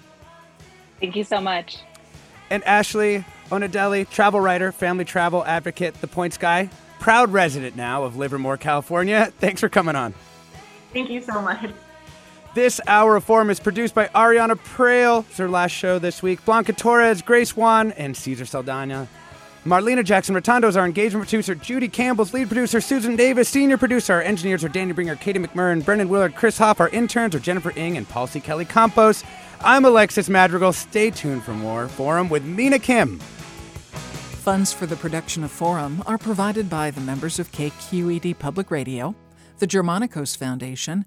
[1.00, 1.78] Thank you so much.
[2.50, 6.70] And Ashley Onadele, travel writer, family travel advocate, the Points Guy,
[7.00, 9.32] proud resident now of Livermore, California.
[9.40, 10.14] Thanks for coming on.
[10.92, 11.72] Thank you so much.
[12.54, 15.24] This hour of Forum is produced by Ariana Proehl.
[15.26, 16.44] It's her last show this week.
[16.44, 19.08] Blanca Torres, Grace Juan, and Cesar Saldana.
[19.64, 21.54] Marlena Jackson Retondo is our engagement producer.
[21.54, 22.82] Judy Campbell's lead producer.
[22.82, 24.12] Susan Davis, senior producer.
[24.14, 26.78] Our engineers are Danny Bringer, Katie McMurrin, Brendan Willard, Chris Hoff.
[26.78, 28.38] Our interns are Jennifer Ing and Paul C.
[28.38, 29.24] Kelly Campos.
[29.62, 30.74] I'm Alexis Madrigal.
[30.74, 33.18] Stay tuned for more Forum with Mina Kim.
[33.18, 39.14] Funds for the production of Forum are provided by the members of KQED Public Radio,
[39.58, 41.06] the Germanacos Foundation,